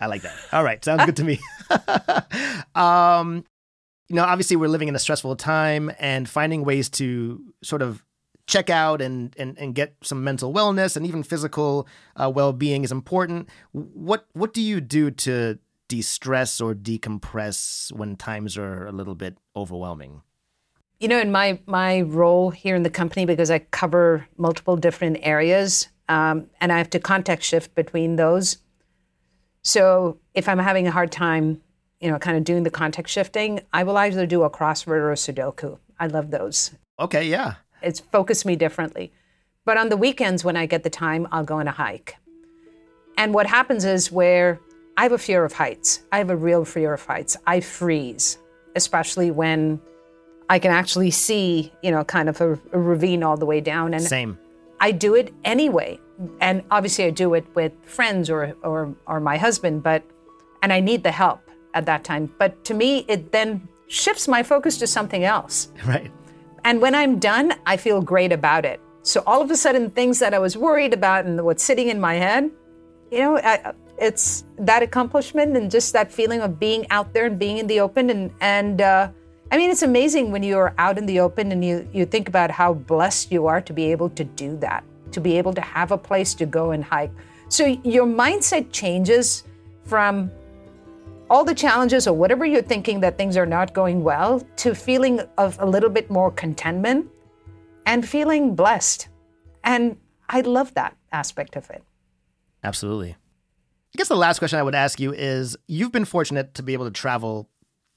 I 0.00 0.06
like 0.06 0.22
that. 0.22 0.34
All 0.52 0.64
right, 0.64 0.82
sounds 0.82 1.04
good 1.04 1.16
to 1.16 1.24
me. 1.24 1.38
um, 2.74 3.44
you 4.08 4.16
know, 4.16 4.24
obviously 4.24 4.56
we're 4.56 4.68
living 4.68 4.88
in 4.88 4.96
a 4.96 4.98
stressful 4.98 5.36
time, 5.36 5.92
and 5.98 6.28
finding 6.28 6.64
ways 6.64 6.88
to 6.90 7.42
sort 7.62 7.82
of 7.82 8.04
check 8.46 8.70
out 8.70 9.00
and 9.00 9.34
and, 9.38 9.58
and 9.58 9.74
get 9.74 9.94
some 10.02 10.24
mental 10.24 10.52
wellness 10.52 10.96
and 10.96 11.06
even 11.06 11.22
physical 11.22 11.86
uh, 12.16 12.30
well 12.34 12.52
being 12.52 12.82
is 12.82 12.90
important. 12.90 13.48
What 13.72 14.26
what 14.32 14.54
do 14.54 14.62
you 14.62 14.80
do 14.80 15.10
to 15.10 15.58
de 15.88 16.02
stress 16.02 16.60
or 16.60 16.74
decompress 16.74 17.92
when 17.92 18.16
times 18.16 18.56
are 18.56 18.86
a 18.86 18.92
little 18.92 19.14
bit 19.14 19.36
overwhelming? 19.54 20.22
You 21.00 21.08
know, 21.08 21.18
in 21.18 21.32
my 21.32 21.58
my 21.66 22.02
role 22.02 22.50
here 22.50 22.76
in 22.76 22.82
the 22.82 22.90
company, 22.90 23.24
because 23.24 23.50
I 23.50 23.60
cover 23.60 24.28
multiple 24.36 24.76
different 24.76 25.18
areas, 25.22 25.88
um, 26.10 26.50
and 26.60 26.70
I 26.70 26.78
have 26.78 26.90
to 26.90 27.00
context 27.00 27.48
shift 27.48 27.74
between 27.74 28.16
those. 28.16 28.58
So 29.62 30.18
if 30.34 30.46
I'm 30.46 30.58
having 30.58 30.86
a 30.86 30.90
hard 30.90 31.10
time, 31.10 31.62
you 32.00 32.10
know, 32.10 32.18
kind 32.18 32.36
of 32.36 32.44
doing 32.44 32.64
the 32.64 32.70
context 32.70 33.14
shifting, 33.14 33.60
I 33.72 33.82
will 33.82 33.96
either 33.96 34.26
do 34.26 34.42
a 34.42 34.50
crossword 34.50 35.00
or 35.00 35.10
a 35.10 35.16
Sudoku. 35.16 35.78
I 35.98 36.06
love 36.06 36.30
those. 36.30 36.72
Okay, 36.98 37.26
yeah. 37.26 37.54
It's 37.82 38.00
focused 38.00 38.44
me 38.44 38.56
differently. 38.56 39.12
But 39.64 39.78
on 39.78 39.88
the 39.88 39.96
weekends 39.96 40.44
when 40.44 40.56
I 40.56 40.66
get 40.66 40.82
the 40.82 40.90
time, 40.90 41.26
I'll 41.32 41.44
go 41.44 41.60
on 41.60 41.68
a 41.68 41.72
hike. 41.72 42.16
And 43.16 43.32
what 43.34 43.46
happens 43.46 43.84
is 43.84 44.10
where 44.12 44.60
I 44.96 45.04
have 45.04 45.12
a 45.12 45.18
fear 45.18 45.44
of 45.44 45.52
heights. 45.52 46.02
I 46.12 46.18
have 46.18 46.30
a 46.30 46.36
real 46.36 46.64
fear 46.64 46.92
of 46.92 47.04
heights. 47.04 47.36
I 47.46 47.60
freeze, 47.60 48.38
especially 48.76 49.30
when 49.30 49.80
I 50.50 50.58
can 50.58 50.72
actually 50.72 51.12
see, 51.12 51.72
you 51.80 51.92
know, 51.92 52.02
kind 52.02 52.28
of 52.28 52.40
a, 52.40 52.58
a 52.72 52.78
ravine 52.78 53.22
all 53.22 53.36
the 53.36 53.46
way 53.46 53.60
down. 53.60 53.94
And 53.94 54.02
same. 54.02 54.36
I 54.80 54.90
do 54.90 55.14
it 55.14 55.32
anyway, 55.44 56.00
and 56.40 56.64
obviously 56.72 57.04
I 57.04 57.10
do 57.10 57.34
it 57.34 57.46
with 57.54 57.72
friends 57.84 58.28
or 58.28 58.56
or 58.62 58.94
or 59.06 59.20
my 59.20 59.36
husband, 59.36 59.84
but 59.84 60.02
and 60.62 60.72
I 60.72 60.80
need 60.80 61.04
the 61.04 61.12
help 61.12 61.40
at 61.74 61.86
that 61.86 62.02
time. 62.02 62.34
But 62.38 62.64
to 62.64 62.74
me, 62.74 63.04
it 63.06 63.30
then 63.30 63.68
shifts 63.86 64.26
my 64.26 64.42
focus 64.42 64.76
to 64.78 64.86
something 64.86 65.24
else. 65.24 65.68
Right. 65.86 66.10
And 66.62 66.82
when 66.82 66.94
I'm 66.94 67.18
done, 67.18 67.54
I 67.64 67.78
feel 67.78 68.02
great 68.02 68.32
about 68.32 68.66
it. 68.66 68.80
So 69.02 69.22
all 69.26 69.40
of 69.40 69.50
a 69.50 69.56
sudden, 69.56 69.90
things 69.90 70.18
that 70.18 70.34
I 70.34 70.38
was 70.38 70.58
worried 70.58 70.92
about 70.92 71.24
and 71.24 71.42
what's 71.42 71.64
sitting 71.64 71.88
in 71.88 71.98
my 71.98 72.16
head, 72.16 72.50
you 73.10 73.20
know, 73.20 73.38
I, 73.38 73.72
it's 73.98 74.44
that 74.58 74.82
accomplishment 74.82 75.56
and 75.56 75.70
just 75.70 75.94
that 75.94 76.12
feeling 76.12 76.42
of 76.42 76.60
being 76.60 76.86
out 76.90 77.14
there 77.14 77.24
and 77.24 77.38
being 77.38 77.56
in 77.56 77.66
the 77.66 77.80
open 77.80 78.10
and 78.10 78.30
and 78.40 78.82
uh, 78.82 79.08
I 79.52 79.56
mean, 79.56 79.70
it's 79.70 79.82
amazing 79.82 80.30
when 80.30 80.42
you're 80.42 80.74
out 80.78 80.96
in 80.96 81.06
the 81.06 81.20
open 81.20 81.50
and 81.50 81.64
you, 81.64 81.88
you 81.92 82.06
think 82.06 82.28
about 82.28 82.50
how 82.50 82.74
blessed 82.74 83.32
you 83.32 83.46
are 83.46 83.60
to 83.60 83.72
be 83.72 83.90
able 83.90 84.08
to 84.10 84.22
do 84.22 84.56
that, 84.58 84.84
to 85.10 85.20
be 85.20 85.36
able 85.38 85.52
to 85.54 85.60
have 85.60 85.90
a 85.90 85.98
place 85.98 86.34
to 86.34 86.46
go 86.46 86.70
and 86.70 86.84
hike. 86.84 87.10
So 87.48 87.66
your 87.82 88.06
mindset 88.06 88.70
changes 88.70 89.42
from 89.84 90.30
all 91.28 91.44
the 91.44 91.54
challenges 91.54 92.06
or 92.06 92.16
whatever 92.16 92.44
you're 92.44 92.62
thinking 92.62 93.00
that 93.00 93.18
things 93.18 93.36
are 93.36 93.46
not 93.46 93.72
going 93.74 94.04
well 94.04 94.40
to 94.56 94.74
feeling 94.74 95.20
of 95.36 95.58
a 95.60 95.66
little 95.66 95.90
bit 95.90 96.10
more 96.10 96.30
contentment 96.30 97.08
and 97.86 98.08
feeling 98.08 98.54
blessed. 98.54 99.08
And 99.64 99.96
I 100.28 100.42
love 100.42 100.74
that 100.74 100.96
aspect 101.10 101.56
of 101.56 101.68
it. 101.70 101.82
Absolutely. 102.62 103.10
I 103.10 103.96
guess 103.96 104.08
the 104.08 104.16
last 104.16 104.38
question 104.38 104.60
I 104.60 104.62
would 104.62 104.76
ask 104.76 105.00
you 105.00 105.12
is 105.12 105.56
you've 105.66 105.90
been 105.90 106.04
fortunate 106.04 106.54
to 106.54 106.62
be 106.62 106.72
able 106.72 106.84
to 106.84 106.92
travel 106.92 107.48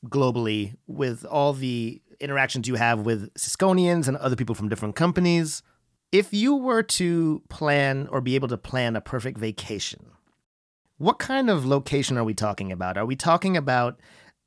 globally 0.09 0.75
with 0.87 1.25
all 1.25 1.53
the 1.53 2.01
interactions 2.19 2.67
you 2.67 2.75
have 2.75 3.01
with 3.01 3.33
Cisconians 3.35 4.07
and 4.07 4.17
other 4.17 4.35
people 4.35 4.55
from 4.55 4.69
different 4.69 4.95
companies. 4.95 5.61
If 6.11 6.33
you 6.33 6.55
were 6.55 6.83
to 6.83 7.41
plan 7.49 8.07
or 8.11 8.21
be 8.21 8.35
able 8.35 8.47
to 8.49 8.57
plan 8.57 8.95
a 8.95 9.01
perfect 9.01 9.37
vacation, 9.37 10.11
what 10.97 11.19
kind 11.19 11.49
of 11.49 11.65
location 11.65 12.17
are 12.17 12.23
we 12.23 12.33
talking 12.33 12.71
about? 12.71 12.97
Are 12.97 13.05
we 13.05 13.15
talking 13.15 13.57
about 13.57 13.99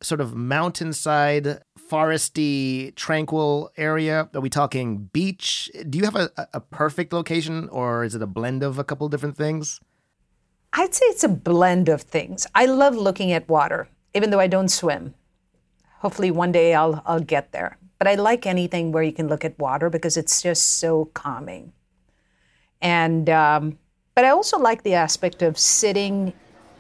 sort 0.03 0.21
of 0.21 0.35
mountainside, 0.35 1.61
foresty, 1.79 2.95
tranquil 2.95 3.71
area? 3.77 4.29
Are 4.35 4.41
we 4.41 4.51
talking 4.51 5.09
beach? 5.13 5.71
Do 5.89 5.99
you 5.99 6.05
have 6.05 6.17
a, 6.17 6.31
a 6.53 6.61
perfect 6.61 7.13
location 7.13 7.69
or 7.71 8.05
is 8.05 8.15
it 8.15 8.23
a 8.23 8.27
blend 8.27 8.63
of 8.63 8.79
a 8.79 8.85
couple 8.85 9.09
different 9.09 9.37
things? 9.37 9.81
I'd 10.73 10.95
say 10.95 11.07
it's 11.07 11.25
a 11.25 11.29
blend 11.29 11.89
of 11.89 12.03
things. 12.03 12.47
I 12.55 12.67
love 12.67 12.95
looking 12.95 13.33
at 13.33 13.49
water, 13.49 13.89
even 14.15 14.31
though 14.31 14.41
I 14.41 14.47
don't 14.47 14.69
swim. 14.69 15.15
Hopefully, 16.01 16.31
one 16.31 16.53
day 16.53 16.75
I'll, 16.75 17.03
I'll 17.07 17.21
get 17.21 17.53
there. 17.53 17.79
But 17.99 18.09
I 18.09 18.15
like 18.15 18.47
anything 18.47 18.93
where 18.93 19.03
you 19.03 19.13
can 19.13 19.29
look 19.29 19.45
at 19.45 19.59
water 19.59 19.89
because 19.89 20.17
it's 20.17 20.43
just 20.43 20.79
so 20.79 21.07
calming. 21.15 21.73
And, 22.83 23.31
um, 23.31 23.79
but 24.15 24.25
I 24.25 24.31
also 24.31 24.59
like 24.59 24.83
the 24.83 24.95
aspect 24.95 25.43
of 25.43 25.59
sitting 25.59 26.33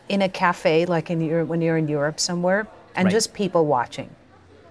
in 0.09 0.23
a 0.23 0.29
cafe, 0.29 0.87
like 0.87 1.11
in 1.11 1.21
Europe, 1.21 1.49
when 1.49 1.61
you're 1.61 1.79
in 1.79 1.89
Europe 1.89 2.21
somewhere, 2.21 2.67
and 2.95 3.07
Right. 3.07 3.13
just 3.13 3.33
people 3.33 3.67
watching. 3.67 4.15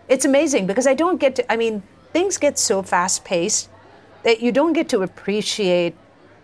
It's 0.08 0.25
amazing 0.25 0.67
because 0.67 0.88
I 0.88 0.93
don't 0.93 1.19
get 1.19 1.36
to, 1.36 1.51
I 1.51 1.58
mean, 1.58 1.84
things 2.13 2.38
get 2.38 2.58
so 2.60 2.81
fast 2.84 3.25
paced 3.25 3.69
that 4.23 4.41
you 4.41 4.51
don't 4.51 4.73
get 4.73 4.88
to 4.89 5.01
appreciate 5.01 5.95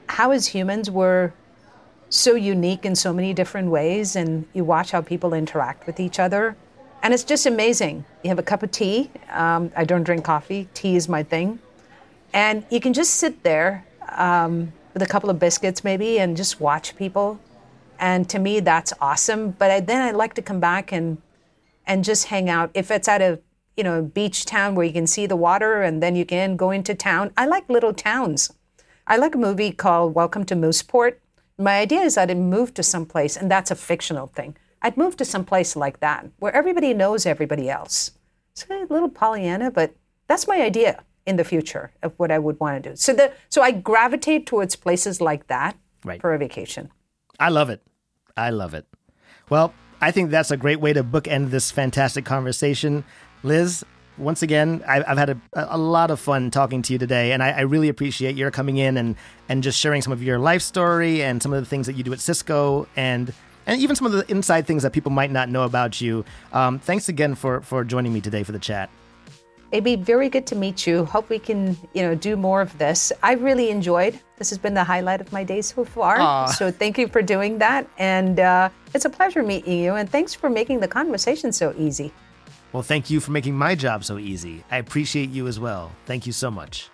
how, 0.08 0.32
as 0.32 0.48
humans, 0.48 0.90
we're 0.92 1.32
so 2.10 2.36
unique 2.36 2.86
in 2.86 2.96
so 2.96 3.14
many 3.14 3.34
different 3.34 3.70
ways. 3.70 4.16
And 4.16 4.46
you 4.54 4.64
watch 4.64 4.92
how 4.92 5.02
people 5.02 5.34
interact 5.34 5.88
with 5.88 6.00
each 6.00 6.20
other. 6.20 6.58
And 7.04 7.14
it's 7.14 7.24
just 7.24 7.48
amazing. 7.48 8.06
You 8.24 8.30
have 8.30 8.38
a 8.38 8.44
cup 8.44 8.62
of 8.62 8.72
tea. 8.72 9.10
Um, 9.32 9.72
I 9.76 9.86
don't 9.86 10.04
drink 10.04 10.24
coffee, 10.24 10.70
tea 10.74 10.96
is 10.96 11.10
my 11.10 11.24
thing. 11.24 11.60
And 12.34 12.64
you 12.70 12.80
can 12.80 12.94
just 12.94 13.16
sit 13.16 13.44
there 13.44 13.86
um, 14.10 14.72
with 14.94 15.02
a 15.02 15.08
couple 15.08 15.30
of 15.30 15.40
biscuits, 15.40 15.84
maybe, 15.84 16.20
and 16.20 16.38
just 16.38 16.60
watch 16.60 16.96
people. 16.96 17.40
And 18.00 18.30
to 18.30 18.40
me, 18.40 18.60
that's 18.60 18.94
awesome. 19.02 19.52
But 19.52 19.72
I, 19.72 19.80
then 19.80 20.02
I 20.02 20.12
like 20.12 20.36
to 20.36 20.42
come 20.42 20.60
back 20.60 20.92
and 20.92 21.22
and 21.88 22.04
just 22.04 22.28
hang 22.28 22.48
out. 22.50 22.70
If 22.76 22.92
it's 22.92 23.08
at 23.08 23.22
a 23.22 23.40
you 23.76 23.84
know 23.84 24.04
beach 24.04 24.46
town 24.46 24.76
where 24.76 24.86
you 24.86 24.94
can 24.94 25.08
see 25.08 25.26
the 25.26 25.36
water, 25.36 25.82
and 25.82 26.02
then 26.02 26.16
you 26.16 26.26
can 26.26 26.56
go 26.56 26.72
into 26.72 26.94
town. 26.94 27.32
I 27.36 27.48
like 27.48 27.68
little 27.70 27.94
towns. 27.94 28.52
I 29.08 29.18
like 29.18 29.36
a 29.36 29.40
movie 29.40 29.72
called 29.72 30.14
Welcome 30.14 30.46
to 30.46 30.56
Mooseport. 30.56 31.16
My 31.58 31.80
idea 31.80 32.02
is 32.02 32.18
I'd 32.18 32.36
move 32.38 32.74
to 32.76 32.84
some 32.84 33.06
place, 33.06 33.36
and 33.36 33.50
that's 33.50 33.72
a 33.72 33.76
fictional 33.76 34.28
thing. 34.28 34.56
I'd 34.82 34.98
move 34.98 35.16
to 35.18 35.26
some 35.26 35.46
place 35.46 35.76
like 35.76 36.00
that 36.00 36.28
where 36.40 36.54
everybody 36.56 36.94
knows 36.94 37.26
everybody 37.26 37.70
else. 37.70 38.12
It's 38.52 38.66
a 38.70 38.86
little 38.90 39.10
Pollyanna, 39.10 39.72
but 39.72 39.96
that's 40.28 40.48
my 40.48 40.62
idea 40.62 41.04
in 41.26 41.36
the 41.36 41.44
future 41.44 41.92
of 42.02 42.14
what 42.18 42.32
I 42.32 42.40
would 42.40 42.60
want 42.60 42.84
to 42.84 42.90
do. 42.90 42.96
So 42.96 43.14
the 43.14 43.32
so 43.50 43.62
I 43.62 43.72
gravitate 43.72 44.46
towards 44.46 44.76
places 44.76 45.22
like 45.22 45.48
that 45.48 45.78
Right. 46.04 46.20
for 46.20 46.34
a 46.34 46.38
vacation. 46.40 46.90
I 47.40 47.50
love 47.50 47.70
it. 47.70 47.82
I 48.36 48.50
love 48.50 48.74
it. 48.74 48.88
Well, 49.50 49.74
I 50.02 50.10
think 50.10 50.32
that's 50.32 50.50
a 50.50 50.58
great 50.58 50.80
way 50.82 50.94
to 50.94 51.04
bookend 51.04 51.52
this 51.52 51.70
fantastic 51.70 52.26
conversation. 52.26 53.04
Liz, 53.44 53.86
once 54.18 54.42
again, 54.42 54.84
I, 54.88 55.04
I've 55.04 55.18
had 55.20 55.30
a, 55.30 55.42
a 55.54 55.78
lot 55.78 56.10
of 56.10 56.20
fun 56.20 56.50
talking 56.50 56.82
to 56.82 56.94
you 56.94 56.98
today, 56.98 57.34
and 57.34 57.44
I, 57.44 57.52
I 57.52 57.62
really 57.62 57.88
appreciate 57.88 58.36
your 58.36 58.50
coming 58.50 58.78
in 58.78 58.98
and, 58.98 59.16
and 59.48 59.62
just 59.62 59.80
sharing 59.80 60.02
some 60.02 60.12
of 60.12 60.24
your 60.24 60.40
life 60.40 60.64
story 60.64 61.22
and 61.22 61.42
some 61.42 61.54
of 61.54 61.62
the 61.62 61.68
things 61.70 61.86
that 61.86 61.94
you 61.94 62.04
do 62.04 62.14
at 62.14 62.20
Cisco 62.20 62.88
and 62.96 63.32
and 63.68 63.82
even 63.82 63.96
some 63.96 64.06
of 64.06 64.12
the 64.14 64.30
inside 64.32 64.68
things 64.68 64.84
that 64.84 64.92
people 64.92 65.12
might 65.12 65.32
not 65.32 65.50
know 65.50 65.64
about 65.64 66.02
you. 66.02 66.26
Um, 66.54 66.80
thanks 66.80 67.10
again 67.10 67.36
for, 67.36 67.62
for 67.62 67.84
joining 67.84 68.14
me 68.14 68.22
today 68.22 68.44
for 68.44 68.52
the 68.52 68.60
chat. 68.60 68.90
It'd 69.72 69.86
be 69.86 69.96
very 69.96 70.28
good 70.28 70.46
to 70.48 70.56
meet 70.56 70.86
you. 70.86 71.06
Hope 71.06 71.30
we 71.30 71.40
can, 71.40 71.78
you 71.94 72.02
know, 72.02 72.14
do 72.14 72.36
more 72.36 72.60
of 72.60 72.78
this. 72.78 73.14
I 73.24 73.34
really 73.34 73.70
enjoyed. 73.70 74.20
This 74.38 74.50
has 74.50 74.58
been 74.58 74.74
the 74.74 74.84
highlight 74.84 75.22
of 75.22 75.32
my 75.32 75.46
day 75.46 75.62
so 75.62 75.86
far. 75.86 76.20
Aw. 76.20 76.48
So 76.48 76.72
thank 76.72 76.98
you 76.98 77.08
for 77.08 77.22
doing 77.22 77.58
that, 77.60 77.88
and 77.98 78.40
uh, 78.40 78.70
it's 78.94 79.06
a 79.06 79.10
pleasure 79.10 79.44
meeting 79.44 79.78
you. 79.78 79.96
And 79.96 80.10
thanks 80.10 80.34
for 80.34 80.50
making 80.50 80.82
the 80.82 80.90
conversation 80.90 81.54
so 81.54 81.74
easy. 81.78 82.12
Well, 82.74 82.84
thank 82.84 83.10
you 83.10 83.22
for 83.22 83.32
making 83.32 83.58
my 83.58 83.76
job 83.76 84.04
so 84.04 84.18
easy. 84.18 84.64
I 84.72 84.78
appreciate 84.78 85.30
you 85.30 85.48
as 85.48 85.60
well. 85.60 85.92
Thank 86.06 86.26
you 86.26 86.34
so 86.34 86.52
much. 86.52 86.90